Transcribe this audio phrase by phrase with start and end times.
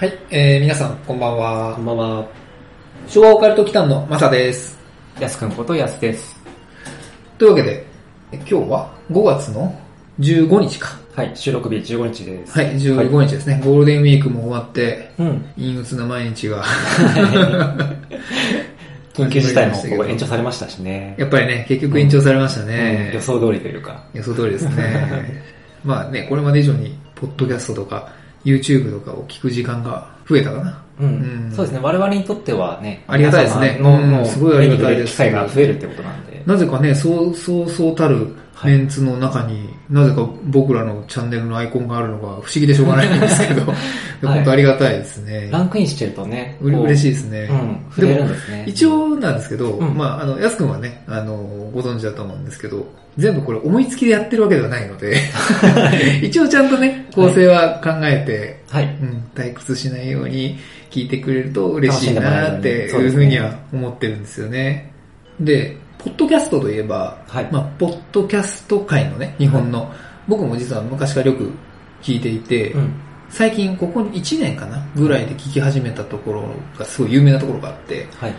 [0.00, 1.82] はい、えー、皆さん、こんばんはこ。
[1.82, 2.26] んばんは。
[3.06, 4.78] 昭和オカルト機関のマサです。
[5.20, 6.40] やすくんことやすです。
[7.36, 7.84] というわけで、
[8.32, 9.78] え今日は5月の
[10.18, 10.98] 15日か。
[11.14, 12.58] はい、収録日15日です。
[12.58, 13.60] はい、15日ですね。
[13.62, 15.44] ゴールデンウィークも終わって、うん。
[15.56, 16.64] 陰鬱な毎日が、
[19.12, 19.76] 緊急事態も
[20.08, 21.14] 延長されましたしね。
[21.18, 23.10] やっぱりね、結局延長されましたうんね。
[23.12, 24.02] 予想通りというか。
[24.14, 25.42] 予想通りですね。
[25.84, 30.82] まあね、これまで以上に、ポッドキャストとか、YouTube とかを聞く時間が増えたかな。
[31.00, 31.06] うん。
[31.06, 36.42] うんそうですね、我々にとってはね、ありがたいですねもううんすごいありがたいです機会が増えるってことなんで。
[36.46, 38.28] なぜかね、そう、そうそうたる
[38.64, 43.64] メンツの中に、なぜか僕らのチャンネルのアイコンがあるのが不思議でしょうがないんですけど、
[44.22, 45.48] 本当ありがたいですね。
[45.50, 47.48] ランクインしてるとね、う嬉しいですね。
[48.28, 48.64] ですね。
[48.66, 51.36] 一応なんですけど、うんまあ、あの、やすくんはね、あの、
[51.72, 52.86] ご存知だと思うんですけど、
[53.16, 55.16] 全部これ思いつきでやってるわけではないので、
[56.22, 58.84] 一応ちゃんとね、構成は考えて、はい。
[58.84, 60.58] うん、退屈しないように
[60.90, 64.92] 聞いてくれると嬉しいなっていうふう楽しんでもらえるようにには思ってるんですよね。
[65.40, 69.92] で、ポッドキャストといえば、はいまあ、ポッドキャスト界のね、日本の、
[70.26, 71.52] 僕も実は昔からよく
[72.00, 72.94] 聞いていて、うん。
[73.28, 76.44] 最近ここ1年かなぐらいで聞き始めたところ
[76.76, 78.34] がすごい有名なところがあって、はい。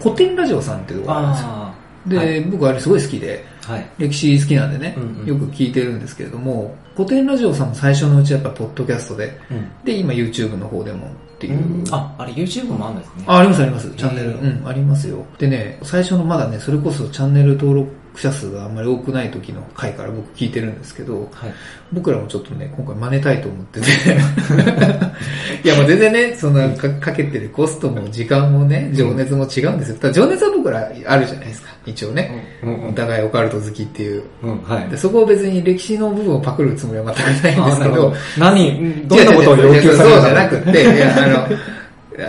[0.00, 1.48] 古典ラジオさんっていうところがあるんですよ。
[1.50, 1.74] あ
[2.06, 3.72] で、はい僕あれすごい好きで、あ。
[3.72, 3.90] はい。
[3.98, 9.70] 歴史好きなんでね、うんうんよく聞いてるんですけれども、古典ラジオさんも最初のうちはやっぱポッドキャストで、うん。
[9.84, 11.08] で、今 YouTube の方でも
[11.42, 11.54] っていう。
[11.54, 13.24] うんあ、あれ YouTube もあるんですね。
[13.26, 13.90] あ、ありますあります。
[13.90, 14.30] チャンネル。
[14.30, 15.26] へうーん、ありますよ。
[15.38, 21.52] でね、最初のまだね、それこそチャンネル登録者数があんまり多くない時の回から僕聞いてるんですけど、はい。
[21.92, 23.86] 僕らもちょっとね、今回真似たいと思ってて。
[25.64, 29.96] いや、もう全然ね、そんなかかけてるコストも時間もね、情熱も違うんですよ。
[29.96, 31.71] ただ情熱は僕らあるじゃないですか。
[31.86, 32.58] 一応ね。
[32.62, 34.24] うんお互いオカルト好きっていう。
[34.42, 34.62] うん。
[34.62, 34.96] はいで。
[34.96, 41.46] そこを別に歴史の部分をパクるつもりは全くないんですけどど、何、どんなことを要求されるそうじゃなくて、いや、あの、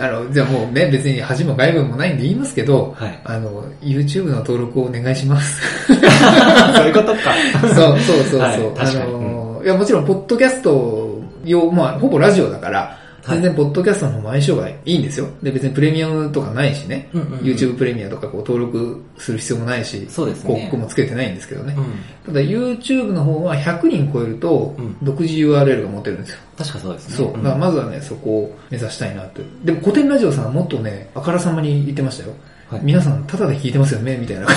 [0.00, 5.60] あの、じゃあもうね、別に恥も外部もないんで言いますけど、はいあの、YouTube の登録をお願いします。
[5.86, 7.34] そういうことか。
[7.62, 8.40] そうそうそうそう。
[8.40, 15.28] はいあの、いや、もちろん、ポッドキャスト用、まあ、ほぼラジオだから、はい全然、ポッドキャストの方も相性がいいんですよ。
[15.42, 17.08] で、別にプレミアムとかないしね。
[17.12, 21.74] うんうんうん YouTube プレミアとかこう登録する必要もないし、そうですね広告もつけてないんですけどね。
[21.76, 22.32] うん。
[22.32, 26.38] ただ YouTube の方は100人超えるとうん、独自 URL が持てるんですよ。
[26.56, 27.16] 確かそうですね。
[27.16, 27.32] そう。
[27.36, 29.42] だからまずはね、そこを目指したいなと。
[29.64, 32.34] でも古典ラジオさんはもっとね、あからさまに言ってましたよ。
[32.68, 34.56] はい皆さん、タダで聞いてますよねみたいな感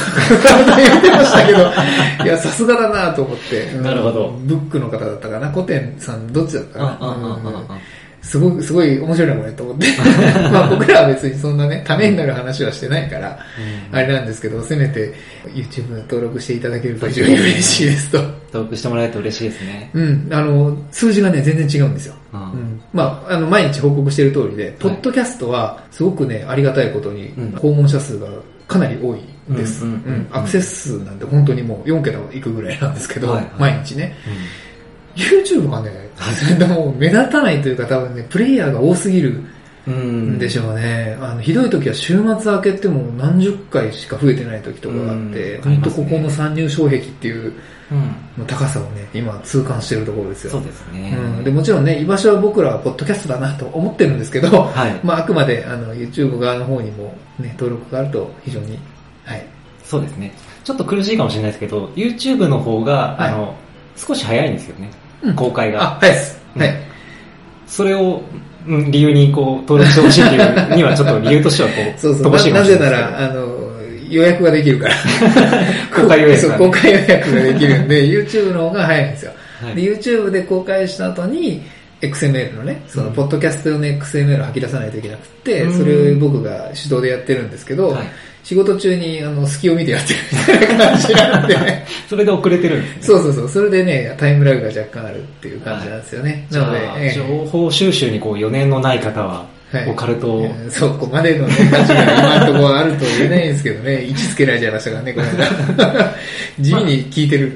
[0.66, 1.60] じで言ってましたけど、
[2.24, 3.64] いや、さすがだなと思って。
[3.74, 7.78] うんなるほどブックの方だったかな古典さん、どっちだったかなああ、ああ、ああ。
[8.28, 9.88] すごい、すごい面白いな、これ、と思って。
[10.52, 13.40] まあ僕らは別にそんなね、ためになる話はしてないから、
[13.94, 15.14] あれなんですけど、せめて
[15.56, 18.18] YouTube 登録していただけると非常に嬉しいですと。
[18.48, 19.90] 登録してもらえると嬉しいですね。
[19.94, 22.16] うん、あの、数字がね、全然違うんですよ。
[22.34, 28.28] うんうん、まあ、あの、毎日報告している通りで、ポッドキャストは、すごくね、ありがたいことにうん、訪問者数が
[28.68, 29.20] かなり多い
[29.56, 29.86] です。
[29.86, 34.16] うんんううんうんアクセス数なんて本当にもう4桁いくぐらいなんですけど、毎日ね。
[35.18, 35.92] YouTube がね、
[36.58, 39.44] でも目立たないというか多分ね、プレイヤーが多すぎる
[39.88, 39.94] うん。
[39.94, 39.98] う
[40.34, 41.18] んでしょうね。
[41.22, 47.54] あの、ひどい時は週末明けても何十回しか増えてない時とかがあって、うん本当ここの参入障壁っていう
[47.90, 48.16] うん。
[48.38, 50.52] の高さをね、今痛感しているところですよ。
[50.52, 51.18] そうですね。
[51.18, 58.78] うん、でもちろんね、居場所は僕らはポッドキャストだなと思ってるんですけど、はい まああくまであの YouTube 側の方にもね、登録があると非常に、
[59.24, 59.46] はい。
[59.86, 60.34] そうですね。
[60.66, 63.56] ちょっと苦しいかもしれないですけど、YouTube の方が、はいあの、
[63.96, 64.90] 少し早いんですよね。
[65.24, 65.84] うん公開が。
[65.84, 66.40] あ、はいです。
[66.56, 66.76] うんはい。
[67.68, 68.22] それを、
[68.68, 72.34] うん理由にこう、登録してほしいっていう には、ちょっと理由としてはこう、そうそう。
[72.34, 72.90] 乏しいかななぜな。
[72.92, 73.48] ら、あの、
[74.10, 74.96] 予約ができるから。
[75.96, 79.32] 公開予約そう、がね公開予約ができるんで、YouTube の方が早いんですよ。
[79.62, 81.64] はいで、YouTube で公開した後に、
[82.02, 88.08] XML のね、その、うんポッドキャスト用の XML を吐き出さないといけなくて、うんそれを僕が手動でやってるんですけど、はい
[88.48, 91.86] 仕事中に、あの、隙を見てやってるみたいな感じなんでね。
[92.08, 93.02] それで遅れてるんですね。
[93.02, 93.50] そうそうそう。
[93.50, 96.48] それでね、タイムラグが若干あるっていう感じなんですよね。
[96.50, 106.16] なので、ええ情報収集にこう余念のない方は、はいオカルトいやそこまでのね、価値が今のところはあるとは言えないんですけどね、 位置つけられちゃいましたからね、この間。
[106.62, 107.52] 地味に聞いてる、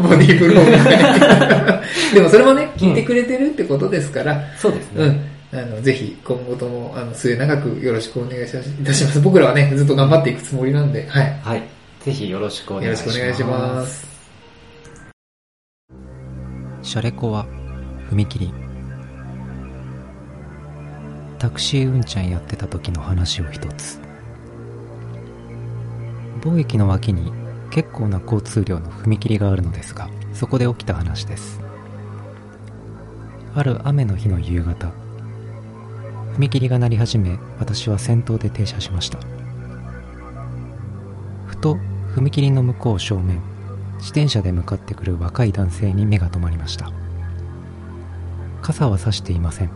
[0.00, 1.75] ボディーブローが。
[2.14, 5.04] でもそれもね、聞いてくれてるってことですから、そうですね。
[5.52, 5.58] うん。
[5.58, 9.20] あの、ぜひ、今後とも、あの、末永くよろしくお願いしますいたします。
[9.20, 11.40] 僕らはね、ずっと頑張っていくつもりなんで、はい。
[11.42, 11.62] はい。
[12.04, 13.12] ぜひよろしくお願よろいします。
[13.12, 14.16] しくお願いします。
[16.86, 17.46] シャレコは
[18.12, 18.52] 踏切
[21.40, 24.00] タクシーうんちゃんやってた時の話を一つ
[26.44, 27.32] 某駅の脇に
[27.70, 31.60] 結構な交通量の踏切があるのですがそこで起きた話です
[33.56, 34.92] ある雨の日の夕方
[36.36, 39.18] 踏切が鳴り始め私は先頭で停車しました。
[41.46, 41.78] ふと
[42.14, 43.40] 踏切の向こう正面
[43.94, 46.92] 自転車で向かってくる若い男性に目が留まりました。
[48.60, 49.70] 傘は差していません。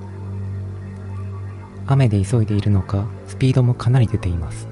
[1.86, 4.68] 雨で急いでいるのかスピードもかなり出ています。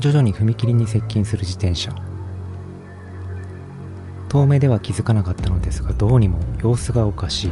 [0.00, 1.94] 徐々に踏切に接近する自転車。
[4.28, 7.50] 遠目では気づかなかったのですがどうにも様子がおかしい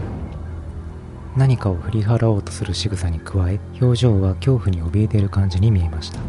[1.36, 6.20] 何かを振り払おうとする仕草に加え表情は恐怖に怯えている感じに見えました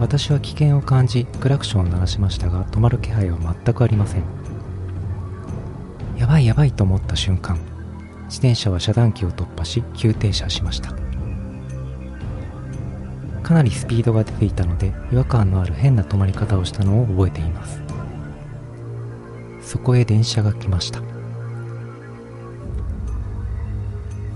[0.00, 4.24] 私は危険を感じクラクションを鳴らしましたが止まる気配は全くありません
[6.16, 7.58] やばいやばいと思った瞬間
[8.24, 10.94] 自転車は遮断機を突破し急停車しました
[13.42, 17.79] かなりスピードが出ていたので違和感のある変な止まり方をしたのを覚えています
[19.70, 21.00] そこへ電車が来ました。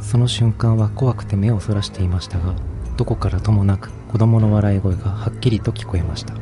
[0.00, 2.54] その瞬間は怖くて目をそらしていましたが
[2.96, 6.34] どこからともなく子供の笑い声がはっきりと聞こえました。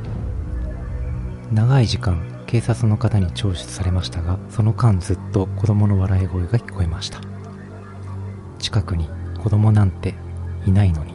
[1.53, 7.19] 長い時間警察の方に聴取されましたがその間ずっと子供の笑い声が聞こえました。
[8.59, 9.09] 近くに
[9.43, 10.15] 子供なんて
[10.67, 11.15] いないのに。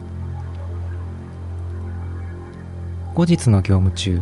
[3.14, 4.20] 後日の業務中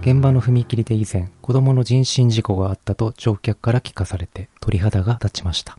[0.00, 5.78] 現場の踏切で以前子供の人身事故があったと乗客から聞かされて鳥肌が立ちました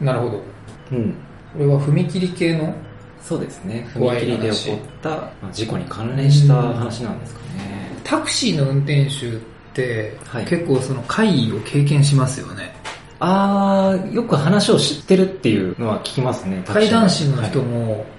[0.00, 0.42] なるほど。
[0.92, 1.14] うん。
[1.54, 2.74] これは踏切系の
[3.22, 3.88] そうですね。
[3.94, 8.00] 踏話切で起こったまあ事故に関連した話なんですかね。
[8.04, 9.38] タクシーの運転手っ
[9.74, 12.74] て、はい結構その会議を経験しますよね。
[13.18, 16.62] あー、よく話を知ってるっていうのは聞きますね。
[16.66, 18.15] 怪談師の人はいも、うん。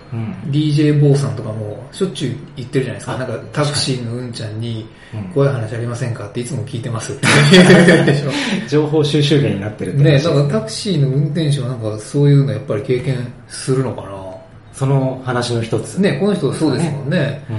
[0.50, 3.16] DJ 坊さんとかもしょっちゅう言ってるじゃないですか。
[3.16, 8.32] あなんかタクシーのうんちゃんにうん怖い話ありませんかっていつも聞いてますって言ってるでしょ。
[8.70, 14.08] 情報収集源になってるってね話ですだからタクシーの運転手はなんかそういうのやっぱり経験するのかな。
[14.74, 15.98] その話の一つ。
[15.98, 17.44] ね、この人そうですもんね。
[17.50, 17.56] うん。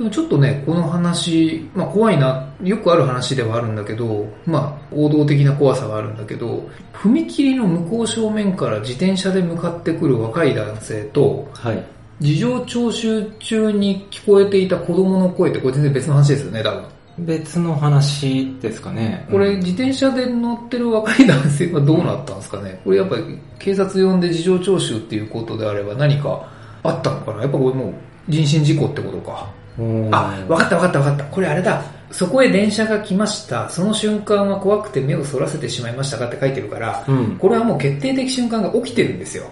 [0.00, 11.84] でもちょっとね、この話、まあ怖いな、よくある話ではあるんだけど、まあ王道的な怖さがあるんだけど、踏切の向こう正面から自転車で向かってくる若い男性と、はい。
[12.18, 16.84] 事情聴取中に聞こえていた子供の声ってこれ全然別の話ですよね、多分。
[17.18, 19.28] 別の話ですかね。
[19.30, 22.80] これうん自転車で乗ってる若い男性はどうなったんですかね？
[22.84, 26.48] これやっぱり警察呼んで事情聴取っていうことであれば何か
[26.82, 27.42] あったのかな？
[27.42, 27.94] やっぱこれもう
[28.30, 29.59] 人身事故ってことか。
[29.78, 31.24] うんあ、わかったわかったわかった。
[31.24, 31.82] これあれだ。
[32.10, 33.68] そこへ電車が来ました。
[33.68, 37.36] その瞬間は怖くて目をそらせてしまいましたかって書いてるから、うん。
[37.38, 39.44] これはもう決定的瞬間が起きてるんですよ。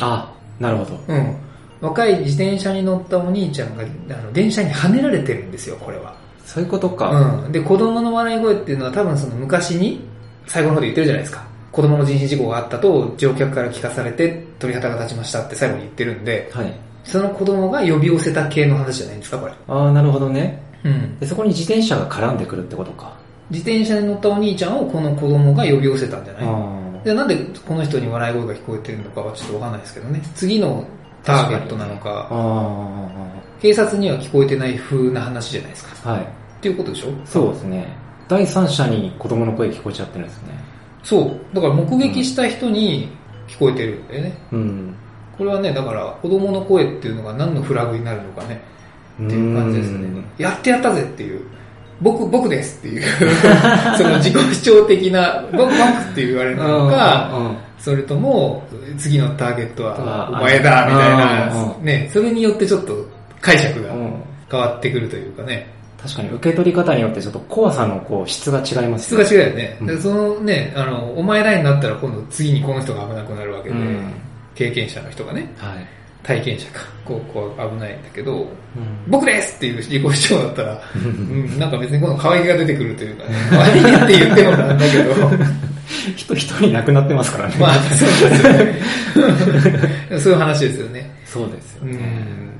[0.00, 1.00] あ、なるほど。
[1.08, 1.36] うん。
[1.80, 6.14] 若い自転車に乗ったお兄ちゃんが、あの、電車にはねられてるんですよ、これは。
[6.44, 7.10] そういうことか。
[7.44, 7.52] うん。
[7.52, 10.00] で、子供の笑い声っていうのは多分その昔に、
[10.46, 11.44] 最後の方で言ってるじゃないですか。
[11.76, 16.74] 子供の人身事故があったと乗客から聞かされて鳥肌が立ちましたって最後に言ってるんで、はい。
[17.06, 19.52] その子供が呼び寄せた系の話じゃないんですか、これ。
[19.68, 20.62] ああ、なるほどね。
[20.84, 21.18] うん。
[21.18, 23.16] で、そこに自転車が絡んでくるってことか。
[23.50, 26.44] 自転車に乗ったお兄ちゃんをこの子供が呼び寄せたんじゃない？
[26.44, 30.20] あでなんでこの人に笑い声が聞こえてるのかはちょっとわかんないですけどね。
[30.34, 30.84] 次の
[31.22, 31.98] ターゲットなのあ。
[31.98, 33.08] か、あ
[33.62, 36.10] 警察には聞こえてない風な話じゃないですか。
[36.10, 36.12] あ。
[36.14, 36.22] はい。
[36.22, 36.26] っ
[36.60, 37.12] ていうことでしょ？
[37.24, 37.86] そうですね。
[38.26, 40.48] 第三者に子供の声聞こえちゃってるんですね。
[41.04, 41.54] そう。
[41.54, 43.08] だから目撃した人に
[43.46, 44.38] 聞こえてるんだよね。
[44.50, 44.94] うん。
[45.38, 48.60] これはね、だから子供の声っていうのが何のフラグになるのかね。
[49.22, 50.24] っていう感じですねうん。
[50.38, 51.40] やってやったぜっていう。
[52.00, 53.02] 僕、僕ですっていう。
[53.96, 55.74] その自己主張的な、僕、僕っ
[56.14, 58.64] て言われるのか、うんそれとも、
[58.98, 63.06] 次のターゲットはあお前だ、みたいうんな、ね、それによってちょっと
[63.40, 64.14] 解釈がうん
[64.50, 65.68] 変わってくるというかね、
[66.02, 69.76] 確かに受け取り方によってちょっと怖さのこう質が違います質が違うよね。
[69.80, 74.10] うんでそのね、あの、お前らになったら今度次にこの人が危なくなるわけで、うん
[74.56, 75.86] 経験者の人がね、はい。
[76.22, 78.48] 体験者か、こう、こう危ないんだけど、うん
[79.08, 85.14] 僕ですっていう自己主張だったら、ううんん、なんか別にこの可愛げが出てくるというかね、可愛げって言ってもなんだけど、
[86.16, 87.54] 人一人亡くなってますからね。
[87.60, 90.18] まあ、そうですよね。
[90.18, 91.10] そういう話ですよね。
[91.24, 91.92] そうですようね。
[91.94, 92.50] ん。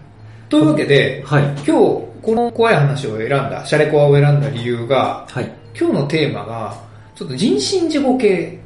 [0.49, 1.43] というわけで、はい。
[1.43, 5.51] 今日、この怖い話を選んだ、シャレコアを選んだ理由が、はい。
[5.79, 6.75] 今日のテーマが、
[7.17, 8.59] ちょっと人身事故系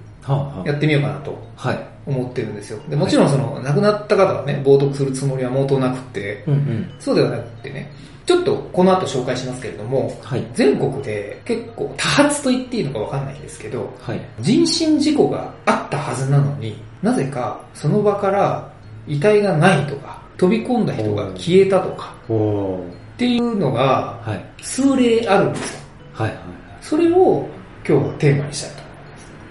[0.67, 1.90] やってみようかなとあ、はい。
[2.07, 2.81] 思ってるんですよ。
[2.89, 6.91] でもちろんその、亡くなった方はね、冒涜するつもりは毛頭なくって、うんうん。
[6.99, 7.91] そうではなくってね、
[8.27, 10.47] ちょっとこの後紹介しますけれども、はい。
[10.55, 14.21] 全国で結構多発と言っていいのかわかんないんですけど、はい。
[14.41, 18.71] 人身事故があったはずなのになぜかその場から
[19.07, 24.63] 遺体がないとか、飛び込んだ人が消えたとか、っていうのがはい。
[24.63, 25.81] 数例あるんですよ。
[26.13, 26.39] はいはい。
[26.81, 27.49] それを
[27.87, 28.83] 今日はテーマにしたい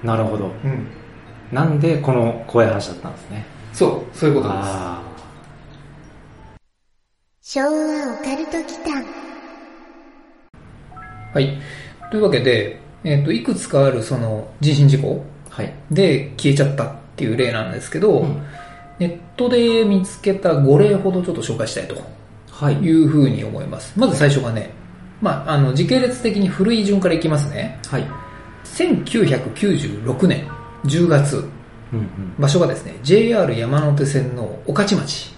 [0.01, 0.45] となるほど。
[0.45, 0.67] 思います。
[0.67, 0.87] うん。
[1.51, 3.45] なんでこの怖い話だったんですね。
[3.73, 4.59] そう、そういうことです。
[4.61, 5.01] あ
[7.41, 9.03] 昭和オカルト祈間
[11.33, 11.57] はい。
[12.11, 15.55] というわけで、えっ、と、いくつかあるその人身事故あ。
[15.55, 15.73] はい。
[15.89, 18.41] で消えちゃったっていう例なんですけど、うん
[18.99, 21.95] ネットで見つけた5例ほどちょっと紹介したいと
[22.51, 22.73] はい。
[22.75, 23.97] いうふうに思います。
[23.97, 24.71] まず最初がね、
[25.21, 27.79] まあ、あの、時系列的に古い順からいきますね。
[27.87, 28.05] はい。
[28.65, 31.37] 1996年10月、
[31.91, 35.33] うん場所がですね、JR 山手線の御徒町。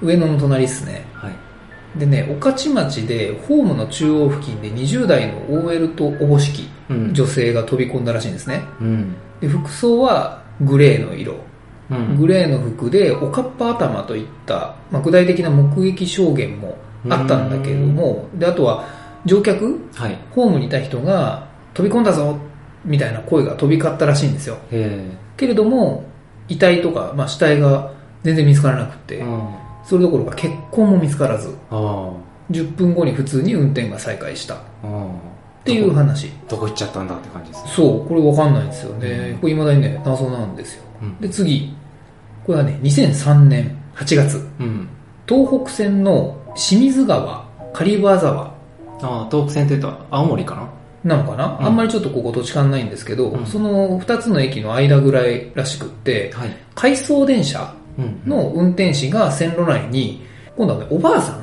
[0.00, 1.04] 上野の隣ですね。
[1.12, 1.34] はい。
[1.98, 7.14] でね、御徒町でホームの中央付近で20代の OL とおぼしきうん。
[7.14, 8.62] 女性が飛び込んだらしいんですね。
[8.80, 9.14] うん。
[9.40, 11.34] で服装はグレーの色。
[11.90, 12.16] うん。
[12.16, 16.78] グレーの服でおかっぱ頭といった、まあ、具体的な目撃証言も
[17.08, 18.86] あったんだけれども、で、あとは
[19.24, 20.18] 乗客、はい。
[20.30, 22.38] ホームにいた人が飛び込んだぞ
[22.84, 24.58] みたいな声が飛び交ったらしいんですよ。
[24.70, 26.04] へけれども、
[26.48, 29.24] 遺体とか、まあ、死体が全然見つからなくて。
[29.84, 32.12] それどころか血痕も見つからず、あ
[32.50, 34.58] 10分後に普通に運転が再開したっ。
[35.64, 36.30] ていう話。
[36.48, 37.70] どこ行っちゃったんだって感じですね。
[37.74, 39.38] そう、これわかんないんですよねうん。
[39.38, 40.84] これ未だにね、謎なんですよ。
[41.02, 41.20] うん。
[41.20, 41.74] で、次。
[42.46, 44.48] これはね、2003年8月。
[44.58, 44.88] うん。
[45.26, 48.52] 東北線の清水川、狩場沢あ
[49.02, 50.68] あ、東北線って言うと青森かな？
[51.04, 56.56] なのかな、うんあんまりちょっとここ土地勘ないんですけど、うんその2つの駅の間ぐらいらしくって、はい。
[56.74, 58.22] 回送電車うん。
[58.26, 60.22] の運転士が線路内に、
[60.56, 61.40] 今度はね、おばあさん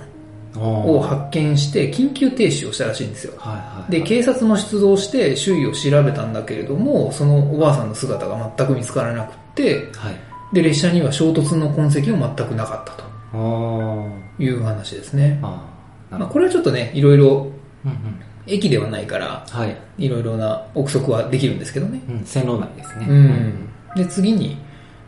[0.60, 3.34] をを発見して緊急停止をしたらしいんですよ。
[3.38, 3.92] はいはい。
[3.92, 10.16] で、警察も出動して周囲を調べたんだけれども、そのおばあさんの姿が全く見つからなくって、はい。
[10.54, 15.38] で、列車には衝突の痕跡も全くなかったとあいう話ですね。
[15.42, 15.68] ま
[16.12, 17.52] あ、これはちょっとね、いろいろど。
[17.86, 18.22] うんうん。
[18.48, 19.78] 駅ではないから、はい。
[19.98, 22.02] いろいろな憶測はできるんですけどね。
[22.10, 23.06] うん、線路内ですね。
[23.10, 23.70] うん。
[23.96, 24.58] で、次に、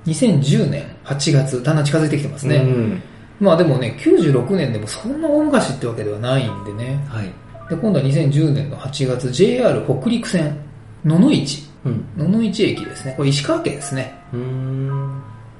[0.05, 2.57] 2010年8月、だんだん近づいてきてますね。
[2.57, 3.01] うん。
[3.39, 7.03] まあでもね、96年でもそんな大昔ってわけではないんでね。
[7.07, 7.25] はい。
[7.69, 10.57] で、今度は2010年の8月、JR 北陸線、
[11.05, 12.05] 野々市、うん。
[12.17, 13.13] 野々市駅ですね。
[13.15, 14.13] これ石川県ですね。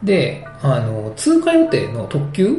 [0.03, 2.57] で、あの、通過予定の特急、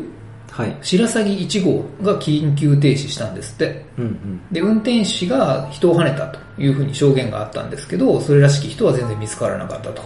[0.60, 0.76] はい。
[0.82, 3.84] 白鷺1号が緊急停止したんですって。
[3.98, 4.40] うんうん。
[4.52, 10.02] で、運転士が人を跳ねたというふうに証言があったんですけど、それらしき人は全然見つからなかったと。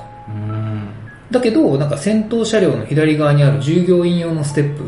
[1.30, 4.84] だけど、なんか先頭車両の左側にある従業員用のステップ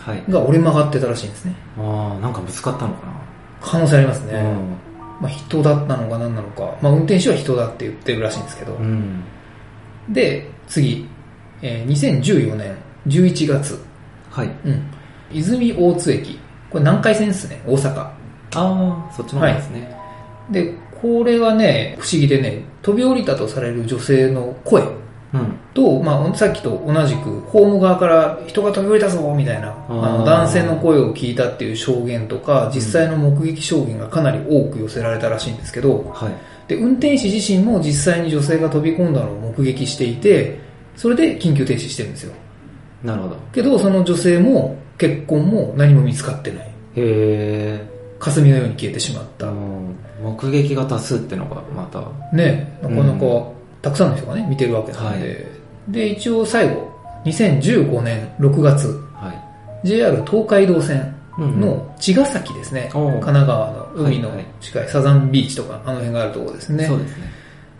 [0.00, 0.22] はい。
[0.30, 1.54] が折れ曲がってたらしいんですね。
[1.78, 3.00] ああ、なんかぶつかったのか
[3.60, 4.32] 可能性ありますね。
[4.34, 4.42] な。
[5.20, 6.76] まあ人だったのか何なのか。
[6.80, 8.74] まあ運転手は人だって言ってるらしいんですけど。
[8.74, 9.22] うん。
[10.08, 10.12] うん。
[10.12, 11.08] で、次。
[11.60, 12.76] えー2014年
[13.08, 13.78] 11月。
[14.30, 14.50] はい。
[14.64, 14.82] うん。
[15.32, 16.38] 泉大津駅。
[16.70, 17.60] これ南海線ですね。
[17.66, 18.00] 大阪。
[18.00, 18.12] あ
[18.54, 19.96] あ、そっちの方ですね。
[20.50, 24.82] で、これはね、不思議でね、飛び降りたとされる女性の声
[25.34, 25.58] うん。
[25.74, 36.32] と、まあ、さっきと同じく、ホーム側から人が飛び降りたぞみたいな、あのー男性の声を聞いたっていう証言とか、実際の目撃証言がかなり多く寄せられたらしいんですけど、はい。
[36.68, 40.58] で、運転士自身も実際に女性が飛び込んだのを目撃していて、
[40.96, 42.32] それで緊急停止してるんですよ。
[43.04, 43.36] なるほど。
[43.52, 46.66] けど、その女性も結婚も何も見つかってない。
[46.66, 47.98] へえ。
[48.18, 49.46] 霞のように消えてしまった。
[49.46, 52.02] うん目撃が多数ってのがまた。
[52.36, 55.46] ね、なかなかうたくさんの人がね、見てるわけなんで。
[55.88, 56.92] で、一応最後、
[57.24, 59.32] 2015年6月、は
[59.84, 59.86] い。
[59.86, 62.90] JR 東海道線の茅ヶ崎ですね。
[62.94, 66.84] おう神奈川の海のはいはい近いサザンビーチとか、あの辺があるところですね。
[66.86, 67.30] そうですね。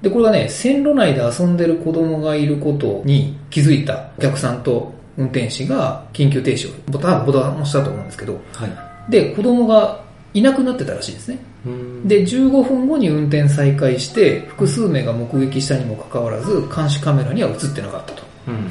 [0.02, 9.10] で、これがね、線路内で遊んでる子供がいることに気づいたお客さんと運転士が緊急停止を、ボタン、ボタンを押したと思うんですけど、はい。
[9.10, 10.00] で、子供が
[10.32, 11.38] いなくなってたらしいですね。
[11.66, 18.22] うーん、で、15分後に運転再開して、複数名が目撃したにもかかわらず、監視カメラには映ってなかったと。
[18.46, 18.70] うんうん。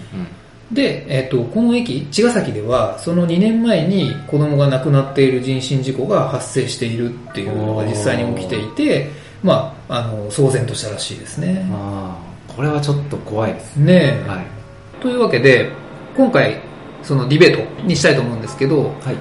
[0.72, 9.10] で、えっ、と、この駅、茅ヶ崎では、その2年前に子供が亡くなっている人身事故が発生しているっていうのが実際に起きていて、
[9.44, 11.66] まあ、あの、騒然としたらしいですね。
[11.72, 12.18] あ
[12.50, 13.76] あ、これはちょっと怖いです。
[13.78, 14.46] ねえ、はい。
[15.02, 15.72] というわけで、
[16.18, 16.60] 今回、
[17.04, 19.16] そのディベートにしたいと思うんですけど、はい。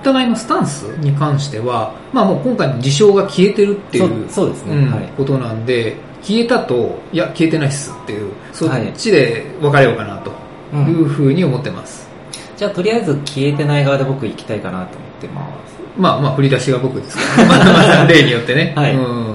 [0.00, 10.32] お互いのスタンスに関しては、まあもう今回の事象が消えてるっていうそうですねうんはいことなんで、消えたと、いや、消えてないっすっていう、そっはいちで分かれようかなと
[10.72, 12.08] うんいうふうに思ってます。
[12.56, 15.80] じゃあとりあえず消えてない側で僕行きたいかなと思ってます。
[15.96, 18.72] まあまあ、振り出しが僕ですから、 ね、まあまあ例によってね。
[18.74, 19.29] はいうん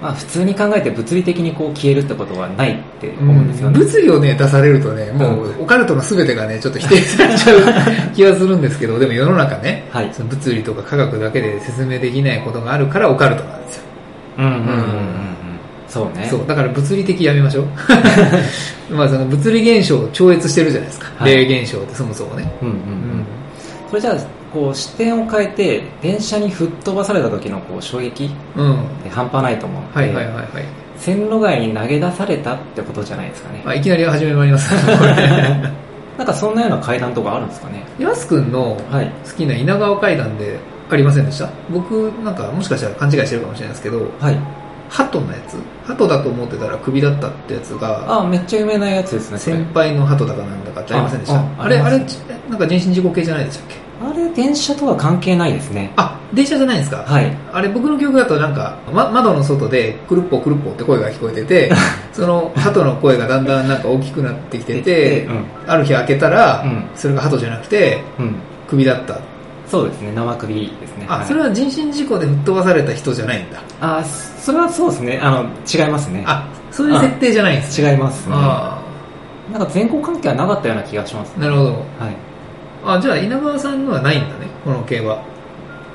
[0.00, 3.78] まあ普通に考えて物理的にこう消えるってことはないって思うんですよね。
[3.78, 7.56] 物理をね、出されるとね、もう、オカルトの全てがね、ちょっと否定されちゃ
[8.10, 13.82] う気がするんですけど、でも世の中ね、はいその物理とか科学だけで説明できないことがあるからオカルトなんですよ。
[14.38, 15.38] うんうんうんうんうん。
[15.88, 16.28] そうね。
[16.30, 17.66] そう、だから物理的やめましょう。
[18.94, 21.06] まあその物理現象を超越してるじゃないですか。
[21.16, 22.50] はい霊現象ってそもそもね。
[22.62, 22.84] うんうんううん
[23.20, 23.24] ん。
[23.90, 24.16] それじゃあ、
[24.52, 28.82] こう視点を変えて、電車に吹っ飛ばされた時のこう衝撃うん。
[28.84, 30.46] って半端ないと思うので、はいはいはいはい。
[30.96, 33.62] 線路外に投げ出されたってことじゃないですかね。
[33.66, 34.74] あいきなり始めまいります。
[36.18, 37.84] なんかそんなような階段とかあるんですかね。
[37.98, 39.12] やすくんのはい。
[39.24, 40.58] 好きな稲川階段で
[40.90, 41.48] ありませんでした？
[41.70, 44.38] 僕なんかもしかしたら勘違いしてるかもしれないですけど、はい。
[44.88, 45.56] 鳩のやつ？
[45.86, 49.38] 鳩だと思ってたら首だったってやつが、あ、めっちゃ有名なやつですね。
[49.38, 51.40] 先輩の鳩だかなんだかってありませんでした？
[51.62, 51.98] あれ、あれ
[52.50, 53.76] なんか人身事故系じゃないでしたっけ？
[54.00, 55.92] あれ、電車とは関係ないですね。
[55.96, 57.36] あ、電車じゃないんですかはい。
[57.52, 61.72] あれ僕の記憶だとなんか、ま、窓の外でくるっぽくるっぽって声が聞こえてて、
[62.12, 65.44] その鳩の声がだんだんなんか大きくなってきてて、うん。
[65.66, 68.36] ある日開けたら、うんそれが鳩じゃなくてうん。
[68.68, 69.18] 首だった。
[69.66, 71.06] そうですね、生首ですね。
[71.08, 73.58] あ、いそれは人身事故で吹っ飛ばされた人じゃないんだ。
[73.80, 75.20] あ、それはそうですね。
[75.22, 76.24] あの、違いますね。
[76.26, 77.90] あ、そういう設定じゃないんですね。
[77.90, 78.34] 違いますね。
[78.36, 78.78] あ
[79.52, 81.70] なんか前後関係はなかったような気がしますあ、なるほど。
[81.70, 82.27] はい。
[82.84, 85.22] あ、じゃあ稲川さんのはないんだね、この系は。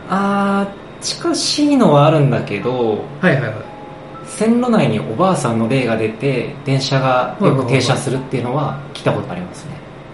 [0.10, 3.54] あー、近しいのはあるんだけど、はいはいはい。
[4.25, 9.72] 線路内におばあさんの霊が出て、電車がよく停車するっていうのは聞いたことありますね。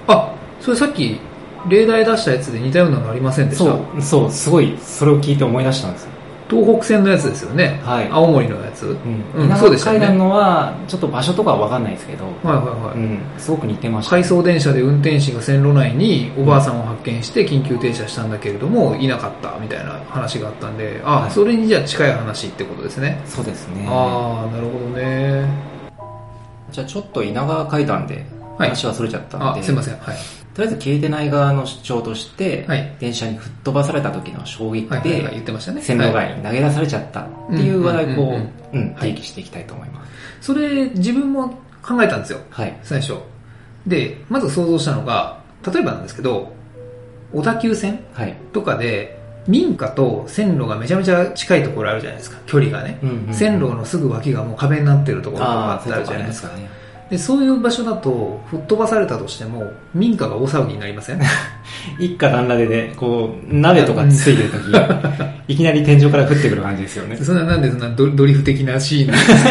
[0.07, 1.19] あ、それさっき、
[1.67, 3.65] 例題出したやつで似たようなのありませんでした？
[3.65, 6.11] そう、そう、すごい、それを聞いて思い出したんですよ。
[6.49, 7.79] 東北線のやつですよね。
[7.83, 8.97] はい青森のやつ。
[9.35, 9.55] うん。
[9.57, 12.97] そうでしたよね階段のは、ちょっと場所とかはわかんないですけど、はいはいはい。
[12.97, 14.11] うん、すごく似てました。
[14.11, 23.21] 回送電車で運転士が線路内におばあさんを発見して緊急停車したんだけれども、いなかったみたいな話があったんで、あ、はいそれにじゃあ近い話ってことですね。
[23.25, 23.85] そうですね。
[23.87, 25.47] ああ、なるほどね。
[26.71, 28.25] じゃあちょっと稲川階段で
[28.57, 29.97] はい話はそれちゃったんで、あ、すいません。
[29.97, 30.15] はい。
[30.53, 35.81] とりあえず消えてない側の主張として、はい電車に吹っ飛ばされた時の衝撃で言ってましたね。
[35.81, 38.39] 線路はい外に投げ出されちゃったっていう話題をこ
[38.73, 40.09] うんうん提起していきたいと思います。
[40.41, 41.49] それ、自分も
[41.81, 42.39] 考えたんですよ。
[42.49, 42.77] はい。
[42.83, 43.15] 最初。
[43.87, 46.53] で、まず想像したのが、例えばなんですけど、
[47.33, 48.35] 小田急線はい。
[48.53, 52.99] とかで、民家と線路がめちゃめちゃ近いところあるじゃないですか、距離がね。
[53.01, 56.51] うんうんうん線路のすぐ脇がもう壁になってるところとかってあるじゃないですか。
[57.11, 57.17] ね。
[57.17, 61.19] で、そういう場所だと、吹っ飛ばされたとしても、民家が大騒ぎになりません？
[61.99, 64.71] 一家団らでね、こう、鍋とかついてる時、
[65.53, 67.17] いきなり天井から降ってくる感じですよね。
[67.17, 69.43] そんな、なんでそんなドドリフ的なシーンなんです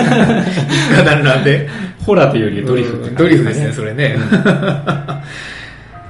[0.64, 0.64] か？
[0.94, 1.68] 一家団らんで。
[2.04, 4.16] ホラーというよりドリフってうん感じドリフですね、それね。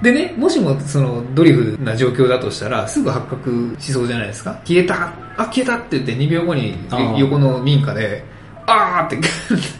[0.02, 4.60] でね、もしもそのドリフな状況だとしたら、すぐ発覚しそうじゃないですか？
[4.64, 6.76] 消えたあ、消えたって言って2秒後に
[7.18, 8.22] 横の民家で、
[8.68, 9.20] あーっ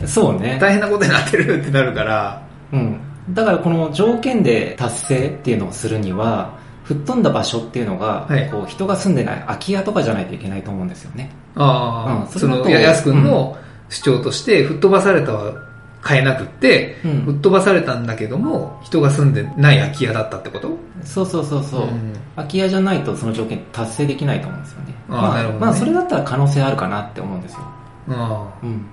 [0.01, 0.07] て。
[0.07, 0.59] そうね。
[0.61, 3.01] 大変なことになってるってなるから、うん。
[3.31, 8.49] だからこの条件で達成っていうのをするには、吹っ飛んだ場所っていうのが、はい。
[8.51, 11.31] こう人が住んでない空き家とかじゃないといけないと思うんですよね。
[11.55, 12.57] ああ、そうん。
[12.57, 13.57] その、ややすくんの
[13.91, 15.53] 主張として、吹っ飛ばされたは
[16.07, 17.23] 変えなくって、うん。
[17.27, 20.71] 吹っ飛ばされたんだけども、人が住んでない空き家だったってこと？
[21.05, 22.15] そうそうそうそう、うん。
[22.37, 24.95] 空き家じゃないとその条件達成できないと思うんですよね。
[25.09, 25.67] まなるほどね。
[25.67, 27.61] まあそれだったら可能性あるかなって思うんですよ。
[28.11, 28.87] ああ、うん。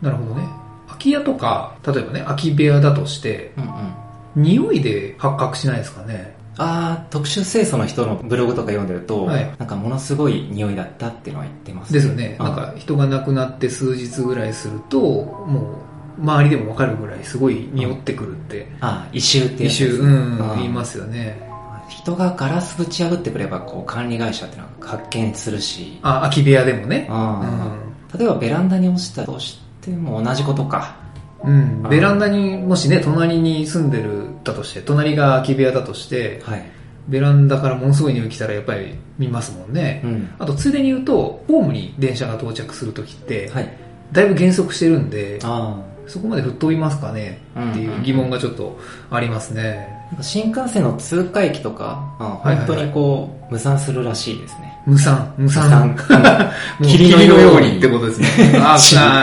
[0.00, 0.46] なるほどね。
[0.86, 3.94] 空き家とか、例えばね、空き部屋だとして、うんうん。
[4.36, 6.36] 匂いで発覚しないですかね。
[6.56, 12.36] ああ、特殊清楚の人のブログとか読んでると、はいなんかものすごい匂いだったっていうのは言ってます、ですよね。
[12.38, 15.76] あなんか人が亡くなって数日ぐらいすると、も
[16.18, 21.48] う周りでもわかるぐらいすごい匂ってくるって、ああ、異臭ってや一周、つですうん、言いますよね。
[21.88, 27.06] 人がガラスぶち破ってくれば、こう管理会社ってのは発見するし、あ、空き部屋でもね。
[27.10, 30.96] ああ例えばベランダに落ちたとしても同じことか。
[31.44, 31.82] うん。
[31.84, 36.64] あベランダにもしね、隣に住んでるだとして、隣が空き部屋だとして、はい。
[37.08, 40.02] ベランダからものすごい匂い来たらやっぱり見ますもんね。
[40.04, 40.30] うん。
[40.38, 43.68] あと、ついでに言うと、ホームに電車が到着するときって、はい。
[44.12, 48.78] だいぶ減速してるんで、あそこまで吹っ飛びますかねっていう疑問がちょっと
[49.10, 49.88] ありますね。
[50.18, 50.22] あ。
[50.22, 54.69] 新幹線の通過駅とか、本当にこう、無産するらしいですね。
[54.86, 55.96] 無産、無産。
[56.82, 58.58] 霧のようにってことですね。
[58.58, 58.76] あ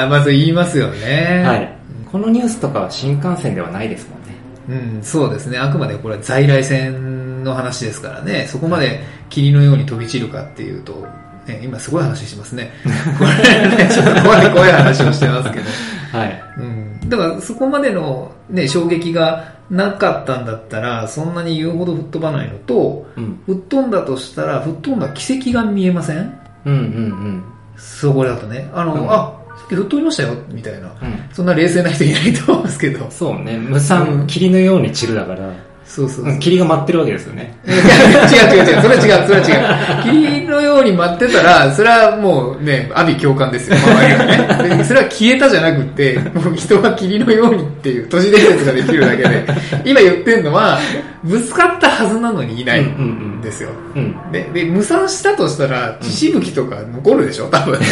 [0.03, 1.43] あ、まず言いますよね。
[1.45, 1.77] はい。
[2.11, 4.87] このニュースとかは新幹線ではないですもんね。
[4.97, 5.57] うん、そうですね。
[5.57, 8.47] あくまでこれは在来線の話ですからね。
[8.49, 11.05] そこまで霧のように飛び散るかっていうと、
[11.47, 12.71] ね、今すごい話してますね。
[13.17, 15.65] これね、ちょっと怖い怖い話をしてますけど。
[16.11, 16.43] はい。
[16.57, 17.09] うん。
[17.09, 23.39] だからそこまでのね、衝撃がなかったんだったら、そんなに言うほど吹っ飛ばないのと、うん。
[23.45, 26.39] 吹っ飛んだとしたら、吹っ飛んだ軌跡が見えません？
[26.65, 27.43] うんうん
[27.75, 28.69] そこだとね。
[28.73, 30.91] あの、うんあ、さっき吹っ飛びましたよ、みたいな。
[31.01, 31.07] うん。
[31.07, 31.19] うん。
[31.31, 33.05] そんな冷静な人いないと思うんですけど。
[33.11, 33.57] そうね。
[33.57, 35.51] 無産、うん霧のように散るだから、
[35.87, 36.33] そうそうそう。
[36.33, 37.55] うん霧が舞ってるわけですよね。
[37.65, 40.13] 違う違う違う、それは違う、それは違う。
[40.13, 44.77] 霧のように舞ってたら、それはもうね、阿鼻共感ですよ、周りがね。
[44.77, 49.45] でそれは消えたじゃなくて、もう人は霧のようにっていう都市伝説ができるだけで、
[49.85, 50.77] 今言ってんのは、
[51.23, 53.69] ぶつかったはずなのにいないんですよ。
[53.95, 54.15] うん。
[54.31, 57.47] で、で、無産したとしたら、血しぶきとか残るでしょ？
[57.49, 57.85] 多分ね。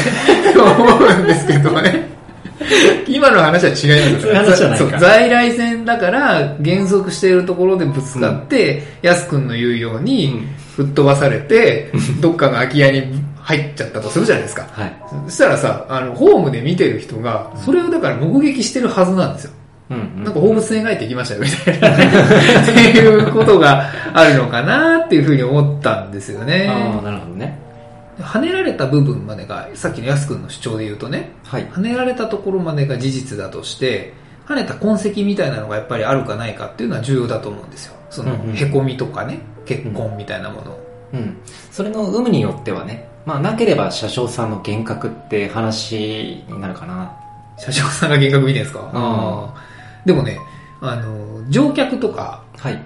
[0.53, 2.13] と 思うんですけどね。
[3.07, 11.91] 今の話は違いますかそう在来線だから、減速しているところでぶつかって、やすくんの言うように、吹っ飛ばされて、
[12.21, 14.67] どっかの空き家に入っちゃったとするじゃないですか。
[14.71, 14.93] はい。
[15.27, 19.51] そしたらさ、あの、ホームで見てる人が、それをだから目撃してるはずなんですよ。
[19.91, 20.23] うんうん。
[20.23, 21.95] なんか放物線描いてきましたよ、みたいな。
[22.61, 26.67] っていうことがあるのかなっていうふうに思ったんですよね。
[26.69, 27.64] ああ、なるほどね。
[28.19, 31.65] 跳ねられた部分までが、さっきのやすくんの主張で言うとね、はい。
[31.67, 34.13] 跳ねられたところまでが事実だとして、
[34.45, 37.95] 跳ねた痕跡みたいなのがやっぱりあるかないかっていうのは重要だと思うんですよ。
[38.09, 40.79] そのうんうん、へこみとかね、血痕みたいなものを。
[41.13, 41.37] うん。
[41.71, 47.11] それの有無によってはね、まあなければ車掌さんの幻覚って話になるかな。
[47.57, 50.37] 車掌さんが幻覚見てるんですか、んあーでもね、
[50.81, 52.81] あの、乗客とか、はい。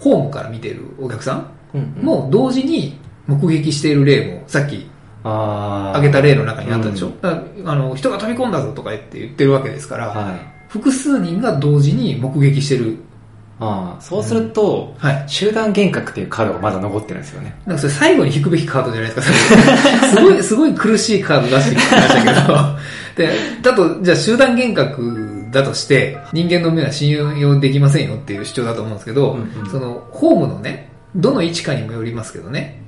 [0.00, 2.04] ホームから見てるお客さんうん、うん。
[2.04, 4.90] も同時に目撃している例も、さっき
[5.24, 10.52] あげた例の中にあったでしょ、うんだあの人が飛び込んだぞとか言って言ってるわけですから、はい。
[10.68, 12.96] 複数人が同時に目撃してる。
[13.60, 15.24] ああ、そうすると、はい。
[15.28, 17.54] 集団幻覚っていうカードがまだ残ってるんですよね。
[17.66, 22.76] なんかそれ最後に引くべきカードじゃないですか、 すごい、すごい苦しいカード出してきましたけど。
[23.14, 23.28] で、
[23.62, 32.82] だと、じゃあ集団幻覚だとして、人間の目は信用できませんよっていう主張だと思うんですけど、うんうんその、ホームのね、どの位置かにもよりますけどね、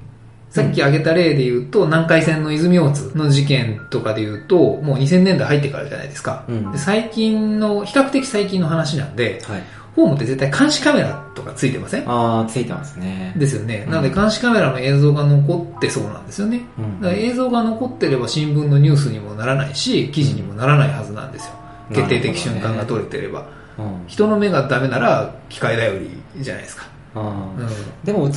[0.54, 6.44] さっき挙げた例で言うと、南海線の泉大津の事件とかで言うと、もう2000年代入ってからじゃないですか。
[6.48, 9.62] うんで最近の、比較的最近の話なんで、はい。
[9.96, 12.08] ホームって絶対監視カメラとかついてません？
[12.08, 13.32] ああ、ついてますね。
[13.36, 13.82] ですよね。
[13.86, 16.62] うんなので監視カメラの映像が残ってそうなんですよね。
[16.78, 21.54] うんだから映像が残ってれば新聞のニュースにもならないし、記事にもならないはずなんですよ。
[21.90, 23.46] うん決定的瞬間が撮れてれば。
[23.78, 24.04] うん。
[24.06, 26.86] 人の目がダメなら機械頼りじゃないですか。
[27.16, 28.04] あうあん。
[28.04, 28.32] でも映っ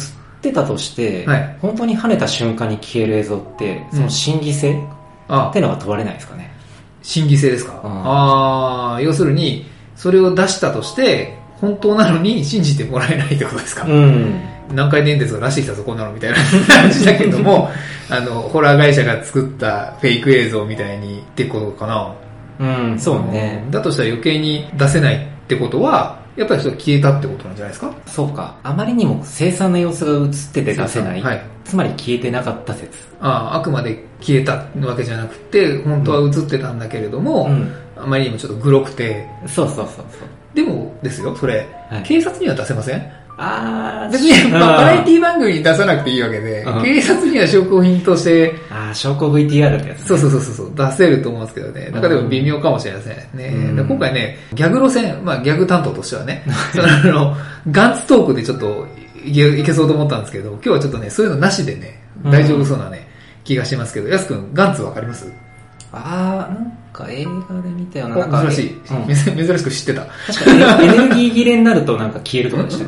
[0.47, 4.75] てたとして、はい本当に跳ねた瞬間に消える映像って、その真偽性っ
[5.27, 6.51] あて、いうのが問われないですかね？
[7.01, 7.81] 審議性ですか？
[7.83, 13.83] うんああ、要するに、それを出したとして、本当なのに信じてもらえないってことですか？
[13.85, 14.41] ん。
[14.69, 16.37] 南海電鉄が出してきたぞ、こんなのみたいな
[16.81, 17.69] 感じだけども、
[18.09, 22.13] あの、ホラー会社が作ったフェイク映像みたいにってことかな。
[22.59, 23.63] うん、そうね。
[23.71, 27.91] だとしたら余計に出せないってことは、やっぱりそれ消えたってことなんじゃないですか？
[28.05, 28.55] そうか。
[28.63, 31.21] あまりにも凄惨な様子が映ってて出せない。
[31.21, 31.41] はい。
[31.65, 32.91] つまり消えてなかった説。
[33.19, 37.71] ああ、あくまで消えたわけじゃなくて、本当は映ってたんだけれども、うん。
[37.97, 40.05] あまりにもちょっとグロくて、そうそうそうそう。
[40.53, 43.11] でもですよ、それ、はい警察には出せません？
[43.39, 50.05] あー、別に、まあ、バラエティィ番組に出さなくていいわけでうん、警察には証拠品として、あー、証拠 VTR ってやつ、ね。
[50.05, 51.89] そうそうそうそう、出せると思うんですけどね。
[51.91, 52.01] なん。
[52.01, 53.47] かでも微妙かもしれませんね。
[53.53, 53.75] うん。
[53.75, 57.35] で今回ね、ギャグ路線、まあギャグ担当としてはね、そのあの、
[57.71, 58.87] ガンツトークでちょっか
[59.23, 63.07] いけいけそうと思ったんですけど、今日はちょっとね、そういうのなしでね、大丈夫そうなね、
[63.43, 65.31] 気がしますけど、やすくん、ガンツわかります？
[65.91, 66.73] あー、なん？
[66.97, 68.15] か映画で見たような。
[68.17, 70.01] なんか珍しい、うん 珍珍しく知ってた。
[70.33, 72.87] 確かにエネルギー切れになるとなんか消えるとかでしたっ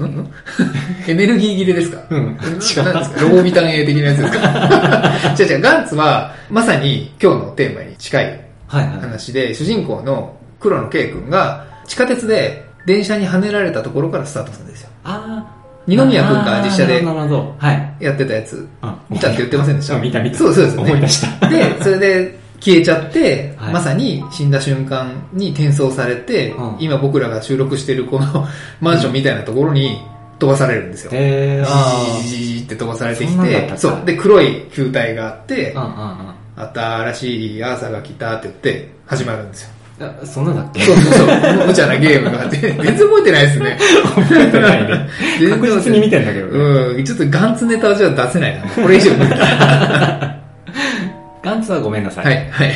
[1.06, 2.00] けエネルギー切れですか？
[2.10, 2.30] うん違う。
[2.34, 5.14] なんですかロボビタン A 的なやつですか？
[5.40, 8.26] 違う違う、ガンツは、まさに今日のテーマに近い
[8.68, 9.00] はいはい。
[9.02, 14.90] 話で、主人公の黒野圭君が、地下鉄で電車に跳ねられたところからスタートするんですよ。
[15.04, 15.60] あー。
[15.88, 17.04] 二宮君が実写で。
[18.00, 19.96] やってたやつ、うん見たって言ってませんでした？
[19.96, 20.90] うん見た見たそうそうですよね。
[20.92, 28.48] 思い出したで、それで消えちゃって、はいまさに死んだ瞬間に転送されて、うん今僕らが収録してるこの
[28.80, 30.02] マンションみたいなところに
[30.40, 31.12] 飛ばされるんですよ。
[31.14, 32.28] えー。
[32.28, 34.02] じーじーって飛ばされてきて、かそう。
[34.06, 36.40] で、黒い球体があってうん、うんうん。
[36.74, 39.70] 新しい朝が来たって言って始まるんですよ。
[40.02, 43.78] あそんなだっけそうそうそう、無茶なゲームがあって、全然覚えてないですね。
[44.16, 45.10] 覚えてないね。
[45.50, 46.52] 確実に見てんだけどね。
[46.96, 48.68] うん、ちょっとガンツネタはじゃあ出せないな。
[48.82, 50.39] これ以上無理だ。
[51.44, 52.48] はガンツはごめんなさい。
[52.48, 52.72] い、はい。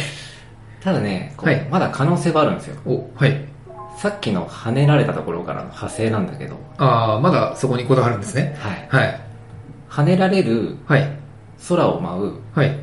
[0.82, 2.78] ただね、こうはいまだ可能性はあるんですよ。
[2.86, 3.46] お、はい。
[3.98, 8.56] さっきの跳ねられたところからの派生なんだけど、ああ、まだそこにこだわるんですね。
[8.60, 8.88] はい。
[8.90, 9.22] はい。
[9.90, 11.08] 跳ねられる、はい。
[11.70, 12.78] 空を舞う、はい。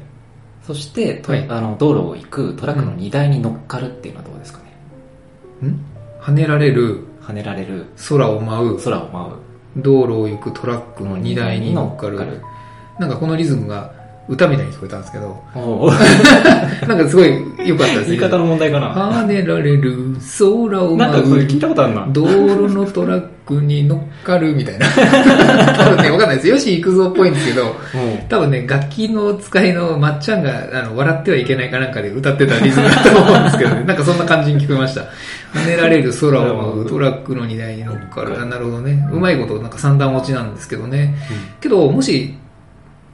[0.66, 4.60] そして、とはいあの道路を行くトラックの荷台に乗っかるっていうのはどうですか
[5.62, 5.68] ね。
[5.68, 5.84] ん？
[6.20, 9.34] 跳ねられる、跳ねられる、空を舞う、空を舞う。
[9.76, 12.40] 道路を行くトラックの荷台に乗っかる。
[12.98, 13.92] なんかこのリズムが
[14.28, 15.42] 歌みたいに聞こえたんですけど、
[16.86, 18.16] なんかすごい良かったですね。
[18.16, 18.94] 言い方の問題かな。
[18.94, 22.06] 跳ねられる空をなんかそれ聞いたことあるな。
[22.10, 24.86] 道路のトラックに乗っかるみたいな。
[25.74, 26.48] 多分ね、わかんないです。
[26.48, 27.74] よし行くぞっぽいんですけど、
[28.28, 33.82] 多分ね、楽器の使いのまっちゃんが、あの、笑ってはいけないかなんかで歌ってたリズムだと思うんですけどね。
[33.86, 35.02] なんかそんな感じに聞こえました。
[35.54, 38.40] 跳ねられる空を舞うトラックの荷台に乗っかる。
[38.40, 39.08] あなるほどね。
[39.12, 41.16] うまいこと、なんか三段落ちなんですけどね。
[41.60, 42.34] けど、もし、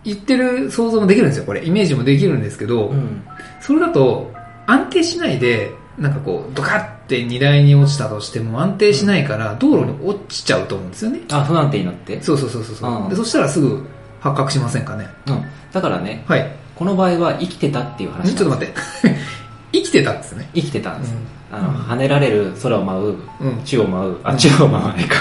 [0.06, 1.64] 言ってる想像もできるんですよ、これ。
[1.66, 3.22] イメージもできるんですけど、うん。
[3.60, 4.32] それだと
[4.66, 11.20] 安定しないで、なんかこう、ドカって荷台に落ちたとしても安定しないから道路に落ちちゃうと思うんですよね。
[11.32, 12.22] あ、不安定になって。
[12.22, 13.16] そうそうそうそうそう、うんで。
[13.16, 13.84] そしたらすぐ
[14.20, 15.08] 発覚しませんかね。
[15.26, 15.44] うん。
[15.72, 16.52] だからね、はい。
[16.76, 18.74] この場合は生きてたっていう話ちょっと待って。
[19.72, 20.48] 生きてたんですね。
[20.54, 21.14] 生きてたんです。
[21.50, 23.60] あの、うん跳ねられる空を舞う、うん。
[23.64, 25.16] 宙を舞う、あ、宙を舞わないか。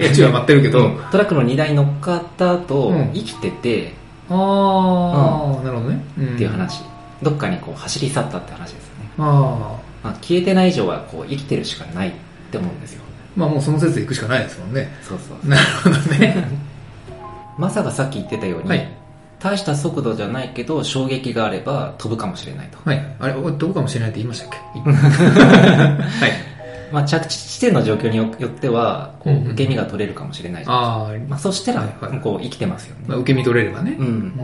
[0.00, 0.86] いや、宙は待ってるけど。
[0.86, 3.94] うんトラックの荷台に乗っかった後、うん生きてて
[4.28, 6.04] あー、なるほどね。
[6.18, 6.50] うんっていう。
[6.50, 6.82] 話。
[7.22, 9.10] どっかにこう走り去ったって話ですよね。
[9.18, 12.12] あまあ、消えてない以上はこう生きてるしかないっ
[12.50, 13.02] て思うんですよ。
[13.36, 13.40] ー。
[13.40, 14.88] まあもうその説で行くしかないですもんね。
[15.02, 15.48] そうそう。
[15.48, 16.48] なるほどね。
[17.58, 18.88] まさがさっき言ってたように、はい。
[19.38, 22.78] 大した速度じゃないけど衝撃があれば飛ぶかもしれないと。
[22.84, 23.06] はい。
[23.20, 24.80] あれ、お飛ぶかもしれないって言いましたっけ？
[24.90, 26.55] はい。
[26.96, 31.28] まあ、着地地点の状況によっては、こう受け身が取れるかもしれないじゃないですか。
[31.28, 31.82] まあ、そしたら
[32.22, 33.04] こう、生きてますよね。
[33.06, 33.96] まあ、受け身取れればね。
[33.98, 34.06] うん。
[34.06, 34.34] うん。